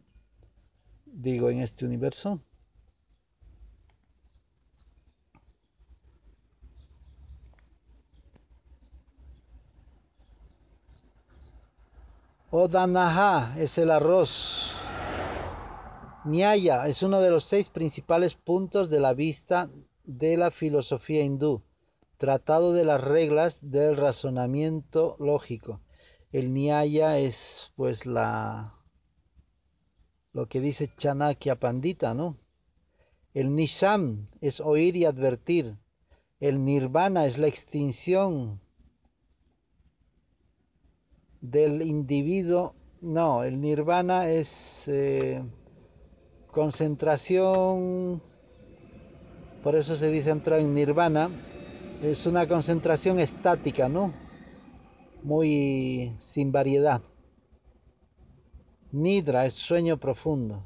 digo, 1.06 1.52
en 1.52 1.60
este 1.60 1.86
universo. 1.86 2.42
Odanaha 12.50 13.54
es 13.60 13.78
el 13.78 13.92
arroz. 13.92 14.81
Nyaya 16.24 16.88
es 16.88 17.02
uno 17.02 17.20
de 17.20 17.32
los 17.32 17.46
seis 17.46 17.70
principales 17.70 18.36
puntos 18.36 18.92
de 18.92 19.00
la 19.00 19.14
vista 19.14 19.72
de 20.04 20.38
la 20.38 20.52
filosofía 20.52 21.24
hindú, 21.24 21.64
tratado 22.18 22.74
de 22.74 22.86
las 22.86 23.04
reglas 23.04 23.58
del 23.62 23.98
razonamiento 23.98 25.16
lógico. 25.20 25.82
El 26.32 26.54
Nyaya 26.54 27.18
es 27.18 27.74
pues 27.76 28.06
la 28.06 28.76
lo 30.34 30.46
que 30.48 30.62
dice 30.62 30.94
Chanakya 30.96 31.56
Pandita, 31.56 32.14
¿no? 32.14 32.38
El 33.34 33.56
Nisham 33.56 34.28
es 34.42 34.62
oír 34.62 34.96
y 34.96 35.06
advertir. 35.06 35.76
El 36.40 36.64
Nirvana 36.64 37.26
es 37.26 37.38
la 37.38 37.48
extinción 37.48 38.62
del 41.42 41.82
individuo. 41.82 42.76
No, 43.02 43.44
el 43.44 43.60
Nirvana 43.60 44.30
es 44.30 44.50
eh, 44.88 45.44
concentración, 46.52 48.22
por 49.64 49.76
eso 49.76 49.96
se 49.96 50.08
dice 50.10 50.30
entrar 50.30 50.60
en 50.60 50.74
nirvana, 50.74 51.30
es 52.02 52.26
una 52.26 52.48
concentración 52.48 53.20
estática, 53.20 53.88
¿no? 53.90 54.14
Muy 55.24 56.16
sin 56.18 56.52
variedad. 56.52 57.02
Nidra 58.92 59.46
es 59.46 59.54
sueño 59.54 59.98
profundo. 59.98 60.66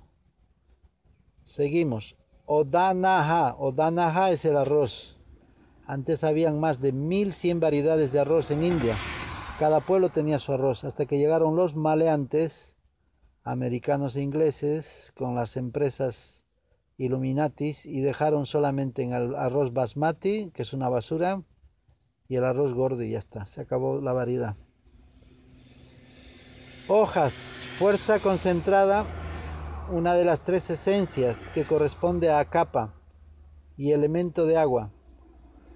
Seguimos. 1.43 2.15
Odanaha. 2.45 3.55
Odanaha 3.57 4.31
es 4.31 4.45
el 4.45 4.57
arroz. 4.57 5.17
Antes 5.85 6.23
habían 6.23 6.59
más 6.59 6.81
de 6.81 6.91
1100 6.91 7.59
variedades 7.59 8.11
de 8.11 8.19
arroz 8.19 8.49
en 8.49 8.63
India. 8.63 8.97
Cada 9.59 9.81
pueblo 9.81 10.09
tenía 10.09 10.39
su 10.39 10.51
arroz, 10.51 10.83
hasta 10.83 11.05
que 11.05 11.17
llegaron 11.17 11.55
los 11.55 11.75
maleantes 11.75 12.74
americanos 13.45 14.15
e 14.15 14.21
ingleses 14.21 15.13
con 15.15 15.35
las 15.35 15.55
empresas 15.55 16.45
Illuminatis 16.97 17.85
y 17.85 18.01
dejaron 18.01 18.45
solamente 18.45 19.03
en 19.03 19.13
el 19.13 19.35
arroz 19.35 19.71
basmati, 19.71 20.51
que 20.51 20.63
es 20.63 20.73
una 20.73 20.89
basura, 20.89 21.43
y 22.27 22.37
el 22.37 22.43
arroz 22.43 22.73
gordo 22.73 23.03
y 23.03 23.11
ya 23.11 23.19
está, 23.19 23.45
se 23.45 23.61
acabó 23.61 24.01
la 24.01 24.13
variedad. 24.13 24.55
Hojas, 26.87 27.35
fuerza 27.77 28.19
concentrada, 28.19 29.05
una 29.91 30.15
de 30.15 30.25
las 30.25 30.43
tres 30.43 30.67
esencias 30.69 31.37
que 31.53 31.65
corresponde 31.65 32.31
a 32.31 32.43
capa 32.45 32.95
y 33.77 33.91
elemento 33.91 34.47
de 34.47 34.57
agua. 34.57 34.91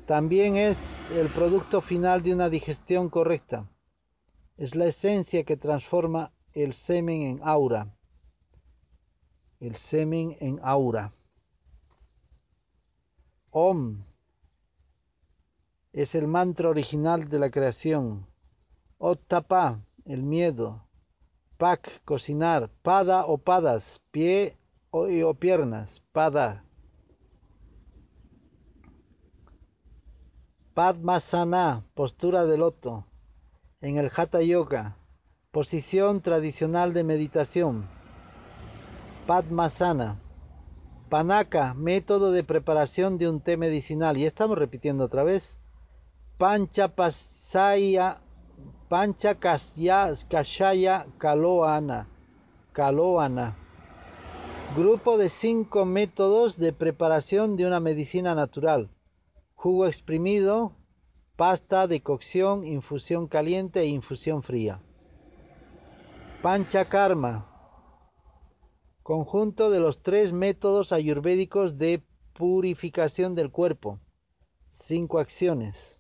También 0.08 0.56
es 0.56 0.80
el 1.12 1.30
producto 1.30 1.82
final 1.82 2.24
de 2.24 2.34
una 2.34 2.50
digestión 2.50 3.10
correcta. 3.10 3.70
Es 4.58 4.76
la 4.76 4.86
esencia 4.86 5.44
que 5.44 5.58
transforma 5.58 6.32
el 6.54 6.74
semen 6.74 7.22
en 7.22 7.40
aura. 7.44 7.96
El 9.60 9.76
semen 9.76 10.38
en 10.40 10.60
aura. 10.64 11.12
Om 13.52 14.04
es 15.92 16.14
el 16.14 16.28
mantra 16.28 16.70
original 16.70 17.30
de 17.30 17.40
la 17.40 17.50
creación. 17.50 18.28
Ottapa, 18.98 19.82
el 20.06 20.24
miedo. 20.24 20.86
Pak, 21.58 22.04
cocinar. 22.06 22.70
Pada 22.84 23.26
o 23.26 23.38
padas, 23.38 24.02
pie 24.12 24.58
o, 24.92 25.34
piernas. 25.34 26.02
Pada. 26.14 26.64
Padmasana, 30.74 31.84
postura 31.96 32.46
de 32.46 32.58
loto. 32.58 33.06
En 33.82 33.98
el 33.98 34.12
Hatha 34.16 34.42
Yoga, 34.42 34.99
Posición 35.52 36.22
tradicional 36.22 36.94
de 36.94 37.04
meditación. 37.04 37.88
Padmasana. 39.26 40.20
Panaka, 41.10 41.74
método 41.74 42.32
de 42.32 42.44
preparación 42.44 43.18
de 43.18 43.28
un 43.28 43.42
té 43.42 43.58
medicinal. 43.58 44.16
Y 44.20 44.28
estamos 44.28 44.60
repitiendo 44.60 45.06
otra 45.06 45.24
vez. 45.24 45.60
Pancha 46.38 46.90
pasaya, 46.90 48.22
pancha 48.90 49.40
kashaya 49.40 51.08
kaloana. 51.18 52.08
Kaloana. 52.72 53.58
Grupo 54.76 55.18
de 55.18 55.30
cinco 55.30 55.84
métodos 55.84 56.60
de 56.60 56.74
preparación 56.74 57.58
de 57.58 57.66
una 57.66 57.80
medicina 57.80 58.36
natural. 58.36 58.92
Jugo 59.56 59.88
exprimido, 59.88 60.74
pasta 61.38 61.88
de 61.88 62.02
cocción, 62.02 62.64
infusión 62.66 63.28
caliente 63.28 63.80
e 63.80 63.88
infusión 63.88 64.44
fría. 64.44 64.80
Panchakarma, 66.42 67.48
conjunto 69.04 69.70
de 69.70 69.82
los 69.82 70.02
tres 70.02 70.32
métodos 70.32 70.94
ayurvédicos 70.94 71.78
de 71.78 72.02
purificación 72.34 73.36
del 73.36 73.52
cuerpo, 73.52 74.00
cinco 74.70 75.20
acciones. 75.20 76.00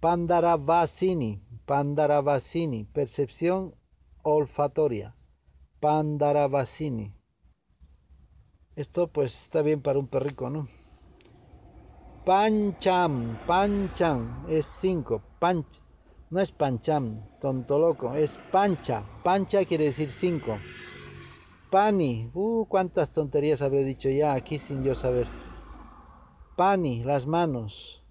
Pandaravasini, 0.00 1.40
Pandaravasini, 1.66 2.82
percepción 2.86 3.76
olfatoria. 4.24 5.14
Pandaravasini. 5.78 7.14
Esto 8.74 9.06
pues 9.06 9.40
está 9.44 9.62
bien 9.62 9.82
para 9.82 10.00
un 10.00 10.08
perrico, 10.08 10.50
¿no? 10.50 10.66
Pancham, 12.24 13.38
Pancham 13.46 14.46
es 14.48 14.66
cinco, 14.80 15.22
Panch 15.38 15.81
no 16.32 16.40
es 16.40 16.50
pancham, 16.50 17.20
tonto 17.42 17.78
loco, 17.78 18.14
es 18.14 18.38
pancha. 18.50 19.04
Pancha 19.22 19.66
quiere 19.66 19.84
decir 19.84 20.10
cinco. 20.10 20.56
Pani, 21.70 22.30
uh, 22.32 22.64
cuántas 22.64 23.12
tonterías 23.12 23.60
habré 23.60 23.84
dicho 23.84 24.08
ya 24.08 24.32
aquí 24.32 24.58
sin 24.58 24.82
yo 24.82 24.94
saber. 24.94 25.26
Pani, 26.56 27.04
las 27.04 27.26
manos. 27.26 28.02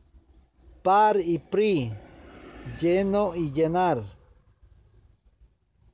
Par 0.83 1.19
y 1.19 1.39
pri, 1.39 1.93
lleno 2.79 3.33
y 3.33 3.51
llenar. 3.53 4.03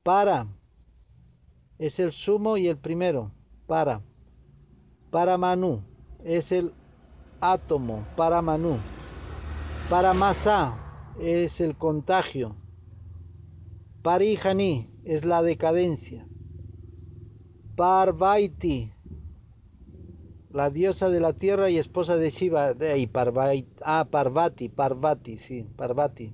Para, 0.04 0.48
es 1.80 1.98
el 1.98 2.12
sumo 2.12 2.58
y 2.58 2.68
el 2.68 2.78
primero. 2.78 3.32
Para. 3.68 4.02
Para 5.12 5.38
Manu, 5.38 5.82
es 6.26 6.52
el 6.52 6.74
átomo. 7.40 8.06
Para 8.18 8.42
Manu. 8.42 8.80
Para 9.90 10.14
masa, 10.14 10.87
es 11.20 11.60
el 11.62 11.76
contagio. 11.76 12.56
Parihani 14.02 14.90
es 15.04 15.26
la 15.26 15.42
decadencia. 15.42 16.26
Parvaiti, 17.76 18.92
la 20.52 20.70
diosa 20.70 21.10
de 21.10 21.20
la 21.20 21.34
tierra 21.34 21.70
y 21.70 21.78
esposa 21.78 22.16
de 22.18 22.30
Shiva. 22.30 22.74
Ah, 23.82 24.08
Parvati, 24.10 24.70
Parvati, 24.70 25.38
sí, 25.38 25.66
Parvati. 25.76 26.34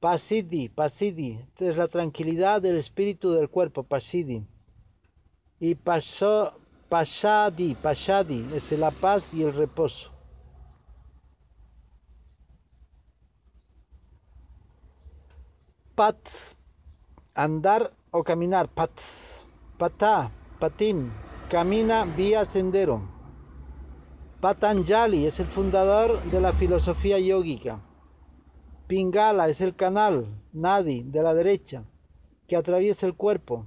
Pasidi, 0.00 0.68
Pasidi, 0.68 1.38
es 1.58 1.76
la 1.76 1.88
tranquilidad 1.88 2.60
del 2.60 2.76
espíritu 2.76 3.32
del 3.32 3.48
cuerpo, 3.48 3.82
Pasidi. 3.82 4.44
Y 5.58 5.74
pasó, 5.74 6.52
Pashadi, 6.88 7.74
Pashadi, 7.74 8.46
es 8.54 8.70
la 8.72 8.90
paz 8.90 9.26
y 9.32 9.42
el 9.42 9.54
reposo. 9.54 10.15
Pat, 15.96 16.18
andar 17.34 17.90
o 18.10 18.22
caminar, 18.22 18.68
pat, 18.68 18.90
patá, 19.78 20.30
patín, 20.60 21.10
camina 21.48 22.04
vía 22.04 22.44
sendero. 22.44 23.00
Patanjali 24.42 25.24
es 25.24 25.40
el 25.40 25.46
fundador 25.46 26.22
de 26.30 26.38
la 26.38 26.52
filosofía 26.52 27.18
yógica. 27.18 27.80
Pingala 28.86 29.48
es 29.48 29.62
el 29.62 29.74
canal, 29.74 30.26
Nadi, 30.52 31.02
de 31.02 31.22
la 31.22 31.32
derecha, 31.32 31.84
que 32.46 32.56
atraviesa 32.56 33.06
el 33.06 33.14
cuerpo. 33.14 33.66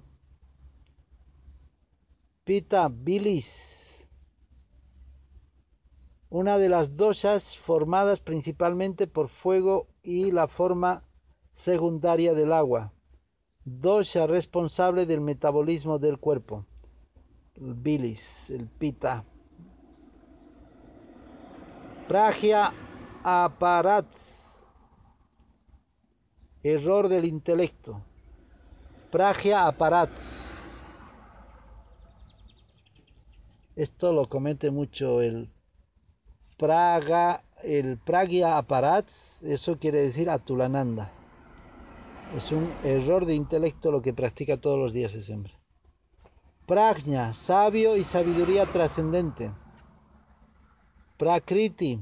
Pita, 2.44 2.90
bilis, 2.90 3.50
una 6.30 6.60
de 6.60 6.70
las 6.70 6.96
dosas 6.96 7.58
formadas 7.58 8.20
principalmente 8.20 9.08
por 9.08 9.30
fuego 9.30 9.88
y 10.04 10.32
la 10.32 10.48
forma 10.48 11.09
secundaria 11.64 12.34
del 12.34 12.54
agua. 12.54 12.92
Dosha 13.64 14.28
responsable 14.28 15.06
del 15.06 15.22
metabolismo 15.22 16.00
del 16.00 16.18
cuerpo. 16.18 16.66
El 17.56 17.74
bilis, 17.74 18.22
el 18.50 18.68
pita. 18.68 19.24
Pragya 22.08 22.74
aparat 23.24 24.06
Error 26.62 27.08
del 27.08 27.24
intelecto. 27.24 28.02
Pragia 29.12 29.66
aparat. 29.66 30.10
Esto 33.78 34.12
lo 34.12 34.28
comete 34.28 34.70
mucho 34.70 35.22
el 35.22 35.50
Praga, 36.58 37.46
el 37.64 37.98
Pragia 37.98 38.58
aparat, 38.58 39.08
eso 39.42 39.80
quiere 39.80 40.02
decir 40.02 40.30
Atulananda. 40.30 41.14
Es 42.36 42.52
un 42.52 42.72
error 42.84 43.26
de 43.26 43.34
intelecto 43.34 43.92
lo 43.92 44.02
que 44.02 44.14
practica 44.14 44.58
todos 44.58 44.78
los 44.78 44.94
días 44.94 45.14
ese 45.16 45.34
hombre. 45.34 45.54
Prajna, 46.68 47.34
sabio 47.34 47.98
y 47.98 48.04
sabiduría 48.04 48.72
trascendente. 48.72 49.52
Prakriti, 51.18 52.00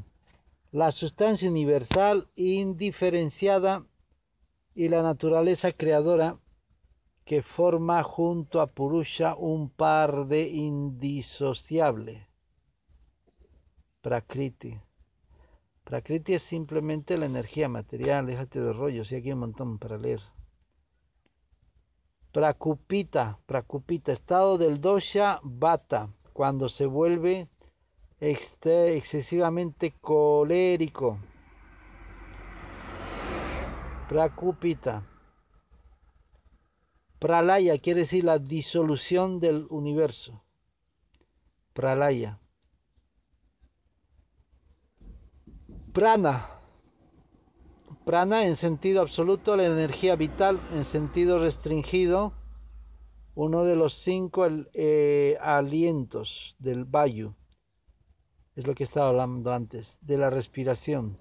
la 0.71 0.91
sustancia 0.91 1.49
universal 1.49 2.28
indiferenciada 2.36 3.86
y 4.75 4.89
la 4.89 5.01
naturaleza 5.01 5.71
creadora 5.71 6.38
que 7.23 7.41
forma 7.41 8.03
junto 8.03 8.59
a 8.59 8.67
Purusha 8.67 9.36
un 9.36 9.69
par 9.69 10.28
de 10.28 10.49
indisociable. 10.49 12.28
Prakriti. 14.01 14.80
Prakriti 15.88 16.33
es 16.33 16.43
simplemente 16.43 17.17
la 17.17 17.27
energía 17.27 17.69
material, 17.69 18.25
déjate 18.25 18.59
de 18.59 18.73
rollos, 18.73 19.09
y 19.09 19.15
aquí 19.15 19.29
hay 19.29 19.33
un 19.33 19.39
montón 19.39 19.79
para 19.79 19.97
leer. 19.97 20.19
Prakupita, 22.33 23.38
Prakupita, 23.45 24.11
estado 24.11 24.57
del 24.57 24.81
dosha 24.81 25.39
bata, 25.43 26.09
cuando 26.33 26.67
se 26.67 26.85
vuelve 26.85 27.47
excesivamente 28.19 29.93
colérico. 30.01 31.19
Prakupita. 34.09 35.07
Pralaya 37.17 37.77
quiere 37.77 38.01
decir 38.01 38.25
la 38.25 38.39
disolución 38.39 39.39
del 39.39 39.65
universo. 39.69 40.43
Pralaya. 41.73 42.39
Prana. 45.98 46.45
Prana 48.06 48.45
en 48.45 48.56
sentido 48.56 49.02
absoluto, 49.02 49.56
la 49.56 49.66
energía 49.66 50.16
vital, 50.16 50.60
en 50.72 50.86
sentido 50.86 51.39
restringido, 51.39 52.34
uno 53.34 53.64
de 53.64 53.76
los 53.76 53.95
cinco 53.95 54.45
eh, 54.76 55.39
alientos 55.41 56.56
del 56.60 56.86
Vayu. 56.86 57.34
Es 58.56 58.68
lo 58.68 58.76
que 58.76 58.84
estaba 58.84 59.10
hablando 59.10 59.52
antes, 59.52 59.98
de 60.02 60.20
la 60.20 60.30
respiración. 60.30 61.18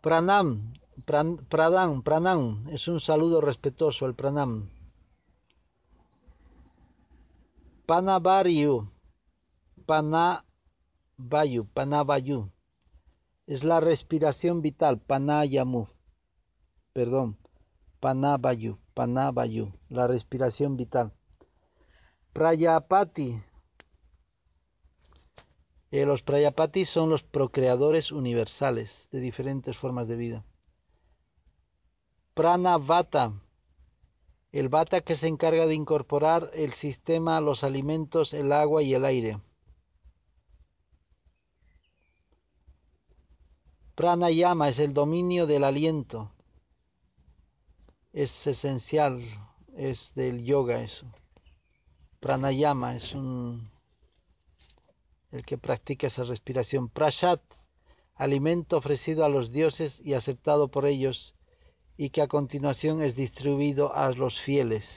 Pranam, 0.00 0.72
pradam, 1.04 2.02
pranam, 2.02 2.66
es 2.70 2.88
un 2.88 2.98
saludo 2.98 3.42
respetuoso, 3.42 4.06
el 4.06 4.14
pranam. 4.14 4.70
Panavaryu, 7.84 8.88
panavayu, 9.90 11.66
panavayu, 11.74 12.52
es 13.48 13.64
la 13.64 13.80
respiración 13.80 14.62
vital, 14.62 15.00
panayamu, 15.00 15.88
perdón, 16.92 17.36
panavayu, 17.98 18.78
panavayu, 18.94 19.72
la 19.88 20.06
respiración 20.06 20.76
vital. 20.76 21.12
Prayapati, 22.32 23.42
eh, 25.90 26.06
los 26.06 26.22
Prayapatis 26.22 26.88
son 26.88 27.10
los 27.10 27.24
procreadores 27.24 28.12
universales 28.12 29.08
de 29.10 29.18
diferentes 29.18 29.76
formas 29.76 30.06
de 30.06 30.14
vida. 30.14 30.44
Pranavata, 32.34 33.32
el 34.52 34.68
vata 34.68 35.00
que 35.00 35.16
se 35.16 35.26
encarga 35.26 35.66
de 35.66 35.74
incorporar 35.74 36.48
el 36.54 36.74
sistema, 36.74 37.40
los 37.40 37.64
alimentos, 37.64 38.32
el 38.34 38.52
agua 38.52 38.84
y 38.84 38.94
el 38.94 39.04
aire. 39.04 39.40
Pranayama 43.94 44.68
es 44.68 44.78
el 44.78 44.94
dominio 44.94 45.46
del 45.46 45.64
aliento. 45.64 46.32
Es 48.12 48.46
esencial, 48.46 49.22
es 49.76 50.12
del 50.14 50.44
yoga 50.44 50.82
eso. 50.82 51.06
Pranayama 52.20 52.96
es 52.96 53.14
un 53.14 53.70
el 55.30 55.44
que 55.44 55.58
practica 55.58 56.08
esa 56.08 56.24
respiración. 56.24 56.88
Prashat, 56.88 57.40
alimento 58.14 58.76
ofrecido 58.76 59.24
a 59.24 59.28
los 59.28 59.52
dioses 59.52 60.00
y 60.04 60.14
aceptado 60.14 60.68
por 60.68 60.86
ellos, 60.86 61.34
y 61.96 62.10
que 62.10 62.22
a 62.22 62.28
continuación 62.28 63.02
es 63.02 63.14
distribuido 63.14 63.94
a 63.94 64.10
los 64.12 64.40
fieles. 64.40 64.88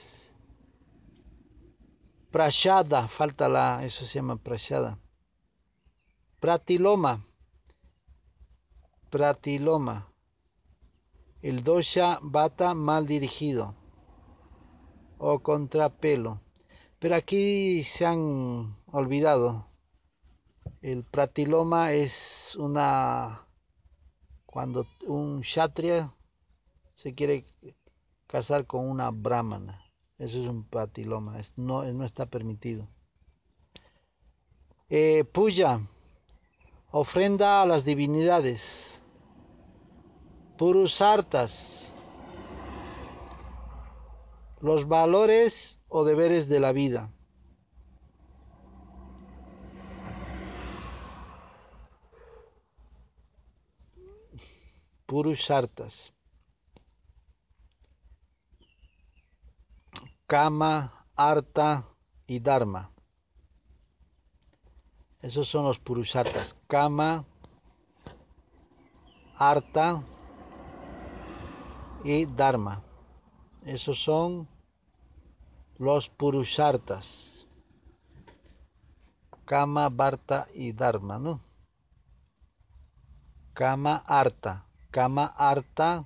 Prashada, 2.30 3.08
falta 3.08 3.48
la, 3.48 3.84
eso 3.84 4.06
se 4.06 4.14
llama 4.14 4.36
prashada. 4.36 4.98
Pratiloma, 6.40 7.24
pratiloma, 9.14 10.08
el 11.40 11.62
dosha 11.62 12.18
bata 12.20 12.74
mal 12.74 13.06
dirigido 13.06 13.76
o 15.18 15.38
contrapelo. 15.38 16.40
Pero 16.98 17.14
aquí 17.14 17.84
se 17.84 18.06
han 18.06 18.76
olvidado 18.90 19.68
el 20.82 21.04
pratiloma 21.04 21.92
es 21.92 22.12
una 22.58 23.46
cuando 24.46 24.84
un 25.06 25.42
kshatriya 25.42 26.12
se 26.96 27.14
quiere 27.14 27.44
casar 28.26 28.66
con 28.66 28.88
una 28.90 29.12
brahmana. 29.12 29.80
Eso 30.18 30.42
es 30.42 30.48
un 30.48 30.68
pratiloma, 30.68 31.38
no, 31.54 31.84
está 32.04 32.26
permitido. 32.26 32.88
Eh, 34.88 35.22
puya, 35.22 35.80
ofrenda 36.90 37.62
a 37.62 37.66
las 37.66 37.84
divinidades. 37.84 38.60
Purusartas, 40.56 41.52
los 44.60 44.86
valores 44.86 45.80
o 45.88 46.04
deberes 46.04 46.48
de 46.48 46.60
la 46.60 46.72
vida. 46.72 47.10
Purushartas. 55.06 56.12
Kama, 60.26 61.06
Arta 61.16 61.88
y 62.26 62.38
Dharma. 62.40 62.90
Esos 65.20 65.48
son 65.48 65.64
los 65.64 65.78
Purushartas. 65.80 66.56
Kama, 66.68 67.24
Arta 69.36 70.04
y 72.04 72.26
Dharma. 72.26 72.82
Esos 73.64 73.98
son 74.04 74.46
los 75.78 76.08
Purushartas. 76.10 77.48
Kama, 79.44 79.88
Barta 79.88 80.46
y 80.54 80.72
Dharma, 80.72 81.18
¿no? 81.18 81.40
Kama, 83.54 83.96
Arta. 84.06 84.66
Kama, 84.90 85.26
Arta 85.36 86.04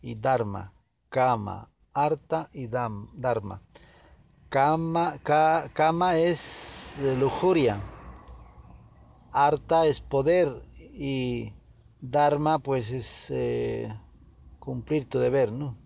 y 0.00 0.14
Dharma. 0.14 0.72
Kama, 1.10 1.68
Arta 1.92 2.48
y 2.52 2.68
Dharma. 2.68 3.60
Kama, 4.48 5.18
kama 5.74 6.16
es 6.16 6.40
lujuria, 7.18 7.80
Arta 9.32 9.86
es 9.86 10.00
poder 10.00 10.62
y 10.78 11.52
Dharma 12.00 12.60
pues 12.60 12.88
es 12.90 13.06
eh, 13.30 13.92
cumplir 14.66 15.08
tu 15.08 15.20
deber, 15.20 15.52
¿no? 15.52 15.76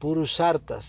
Purushartas. 0.00 0.84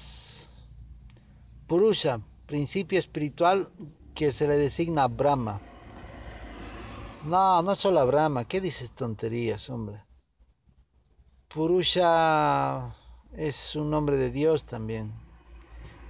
Purusha, 1.67 2.19
principio 2.47 2.97
espiritual 2.97 3.69
que 4.15 4.31
se 4.31 4.47
le 4.47 4.57
designa 4.57 5.03
a 5.03 5.07
Brahma. 5.07 5.61
No, 7.25 7.61
no 7.61 7.75
solo 7.75 7.99
a 7.99 8.05
Brahma, 8.05 8.45
¿qué 8.45 8.59
dices 8.59 8.89
tonterías, 8.95 9.69
hombre? 9.69 10.01
Purusha 11.53 12.95
es 13.37 13.75
un 13.75 13.91
nombre 13.91 14.17
de 14.17 14.31
Dios 14.31 14.65
también, 14.65 15.13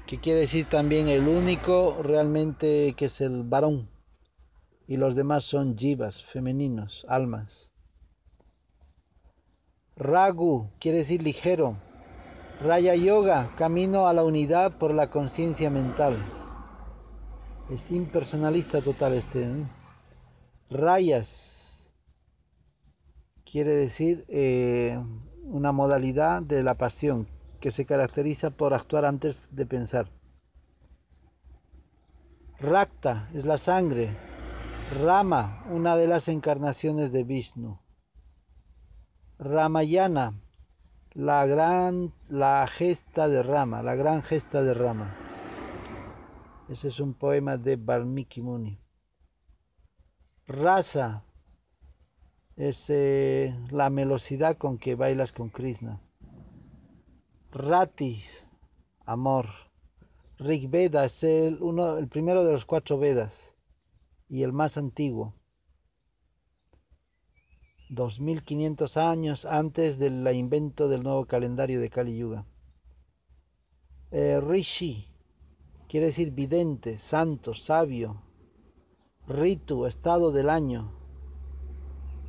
que 0.08 0.18
quiere 0.22 0.40
decir 0.40 0.70
también 0.70 1.10
el 1.10 1.28
único 1.28 2.02
realmente 2.02 2.94
que 2.96 3.06
es 3.06 3.20
el 3.20 3.44
varón, 3.44 3.90
y 4.88 4.96
los 4.96 5.14
demás 5.14 5.44
son 5.44 5.78
jivas, 5.78 6.24
femeninos, 6.24 7.06
almas. 7.10 7.75
Ragu 9.98 10.70
quiere 10.80 11.00
decir 11.00 11.24
ligero. 11.24 11.78
Raya 12.60 12.96
Yoga, 12.96 13.56
camino 13.56 14.08
a 14.08 14.14
la 14.14 14.24
unidad 14.24 14.78
por 14.78 14.94
la 14.94 15.10
conciencia 15.10 15.70
mental. 15.70 16.18
Es 17.70 17.90
impersonalista 17.92 18.82
total 18.82 19.14
este. 19.14 19.50
Rayas 20.70 21.92
quiere 23.50 23.72
decir 23.72 24.26
eh, 24.28 25.00
una 25.46 25.72
modalidad 25.72 26.42
de 26.42 26.62
la 26.62 26.76
pasión 26.76 27.28
que 27.62 27.72
se 27.72 27.86
caracteriza 27.86 28.50
por 28.50 28.74
actuar 28.74 29.06
antes 29.06 29.42
de 29.52 29.66
pensar. 29.66 30.08
Rakta 32.60 33.30
es 33.34 33.46
la 33.46 33.58
sangre. 33.58 34.10
Rama, 35.02 35.64
una 35.72 35.96
de 35.96 36.08
las 36.08 36.28
encarnaciones 36.28 37.12
de 37.12 37.24
Vishnu. 37.24 37.80
Ramayana, 39.38 40.34
la 41.14 41.46
gran, 41.46 42.14
la 42.30 42.68
gesta 42.68 43.28
de 43.28 43.44
Rama, 43.44 43.84
la 43.84 43.96
gran 43.96 44.24
gesta 44.24 44.64
de 44.64 44.74
Rama. 44.74 45.16
Ese 46.70 46.88
es 46.88 47.00
un 47.00 47.14
poema 47.14 47.58
de 47.58 47.76
Valmiki 47.76 48.42
Muni. 48.42 48.80
Rasa 50.48 51.24
es 52.56 52.86
eh, 52.90 53.54
la 53.72 53.90
velocidad 53.90 54.58
con 54.58 54.78
que 54.78 54.96
bailas 54.96 55.34
con 55.34 55.50
Krishna. 55.50 56.00
Rati, 57.52 58.24
amor. 59.06 59.48
Rig 60.38 60.70
Veda 60.70 61.06
es 61.06 61.24
el, 61.24 61.62
uno, 61.62 61.98
el 61.98 62.08
primero 62.08 62.44
de 62.44 62.54
los 62.54 62.66
cuatro 62.66 62.98
Vedas 62.98 63.56
y 64.30 64.44
el 64.44 64.54
más 64.54 64.78
antiguo. 64.78 65.34
2500 67.96 68.98
años 68.98 69.46
antes 69.46 69.98
del 69.98 70.28
invento 70.36 70.88
del 70.88 71.04
nuevo 71.04 71.26
calendario 71.26 71.82
de 71.82 71.90
Kali 71.90 72.18
Yuga. 72.18 72.46
Eh, 74.12 74.40
Rishi 74.40 75.08
quiere 75.88 76.08
decir 76.08 76.32
vidente, 76.32 76.98
santo, 76.98 77.54
sabio. 77.54 78.22
Ritu, 79.28 79.86
estado 79.86 80.32
del 80.32 80.50
año. 80.50 80.92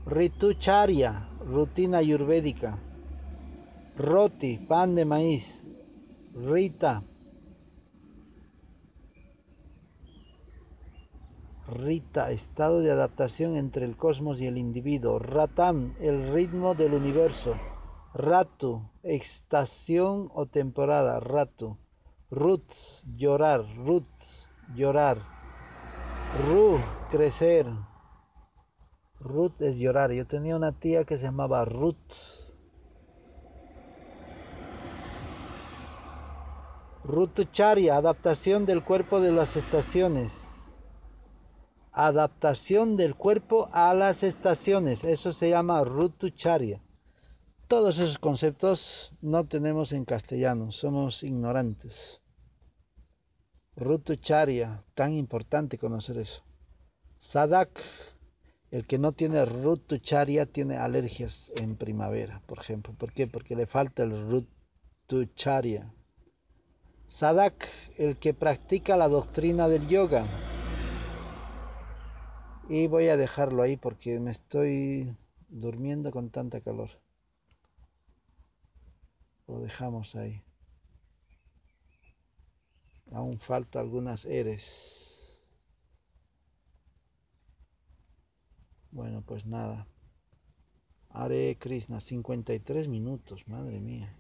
Ritu 0.07 0.55
Charya, 0.55 1.29
rutina 1.41 1.99
ayurvédica. 1.99 2.79
Roti, 3.97 4.59
pan 4.59 4.95
de 4.95 5.05
maíz. 5.05 5.63
Rita, 6.35 7.03
Rita, 11.69 12.31
estado 12.31 12.81
de 12.81 12.93
adaptación 12.93 13.57
entre 13.57 13.85
el 13.87 13.97
cosmos 13.97 14.41
y 14.41 14.47
el 14.47 14.57
individuo. 14.57 15.19
Ratam, 15.19 15.97
el 15.99 16.33
ritmo 16.33 16.77
del 16.77 16.95
universo. 16.95 17.57
Ratu, 18.15 18.89
estación 19.03 20.31
o 20.33 20.47
temporada. 20.47 21.19
Ratu. 21.19 21.77
Roots, 22.31 23.03
llorar. 23.17 23.65
Roots, 23.79 24.49
llorar. 24.77 25.19
Ru, 26.47 26.79
crecer. 27.11 27.67
Ruth 29.19 29.61
es 29.61 29.77
llorar. 29.77 30.13
Yo 30.13 30.25
tenía 30.25 30.55
una 30.55 30.71
tía 30.71 31.03
que 31.05 31.17
se 31.17 31.25
llamaba 31.25 31.65
Ruth. 31.65 31.97
Rutucharia, 37.03 37.97
adaptación 37.97 38.67
del 38.67 38.85
cuerpo 38.85 39.21
de 39.21 39.33
las 39.33 39.57
estaciones 39.57 40.46
adaptación 41.97 42.99
del 42.99 43.15
cuerpo 43.15 43.71
a 43.73 43.95
las 43.95 44.23
estaciones. 44.23 45.03
Eso 45.03 45.33
se 45.33 45.49
llama 45.49 45.83
rutucharia. 45.83 46.83
Todos 47.69 47.99
esos 47.99 48.19
conceptos 48.19 49.13
no 49.23 49.47
tenemos 49.47 49.93
en 49.93 50.05
castellano, 50.05 50.71
somos 50.73 51.23
ignorantes. 51.25 52.21
Rutucharia, 53.77 54.85
tan 54.95 55.15
importante 55.15 55.79
conocer 55.79 56.19
eso. 56.19 56.43
Sadak, 57.19 57.71
el 58.71 58.87
que 58.87 58.99
no 58.99 59.13
tiene 59.13 59.47
rutucharia 59.47 60.45
tiene 60.45 60.77
alergias 60.77 61.51
en 61.57 61.77
primavera, 61.77 62.43
por 62.47 62.59
ejemplo. 62.59 62.93
¿Por 62.93 63.15
qué? 63.15 63.27
Porque 63.27 63.57
le 63.57 63.67
falta 63.67 64.03
el 64.03 64.29
rutucharia. 64.29 65.95
Sadak, 67.07 67.67
el 67.97 68.19
que 68.19 68.35
practica 68.35 68.99
la 68.99 69.09
doctrina 69.09 69.67
del 69.67 69.89
yoga 69.89 70.56
y 72.69 72.89
voy 72.89 73.09
a 73.09 73.17
dejarlo 73.17 73.63
ahí 73.63 73.77
porque 73.77 74.19
me 74.19 74.33
estoy 74.33 75.17
durmiendo 75.49 76.11
con 76.11 76.31
tanta 76.31 76.61
calor. 76.61 76.91
Lo 79.47 79.61
dejamos 79.61 80.17
ahí. 80.17 80.43
Aún 83.13 83.39
falta 83.39 83.79
algunas 83.79 84.25
eres. 84.25 84.65
Bueno, 88.91 89.23
pues 89.23 89.47
nada. 89.47 89.87
Hare 91.11 91.57
Krishna, 91.59 92.01
53 92.01 92.89
minutos, 92.89 93.47
madre 93.47 93.79
mía. 93.79 94.19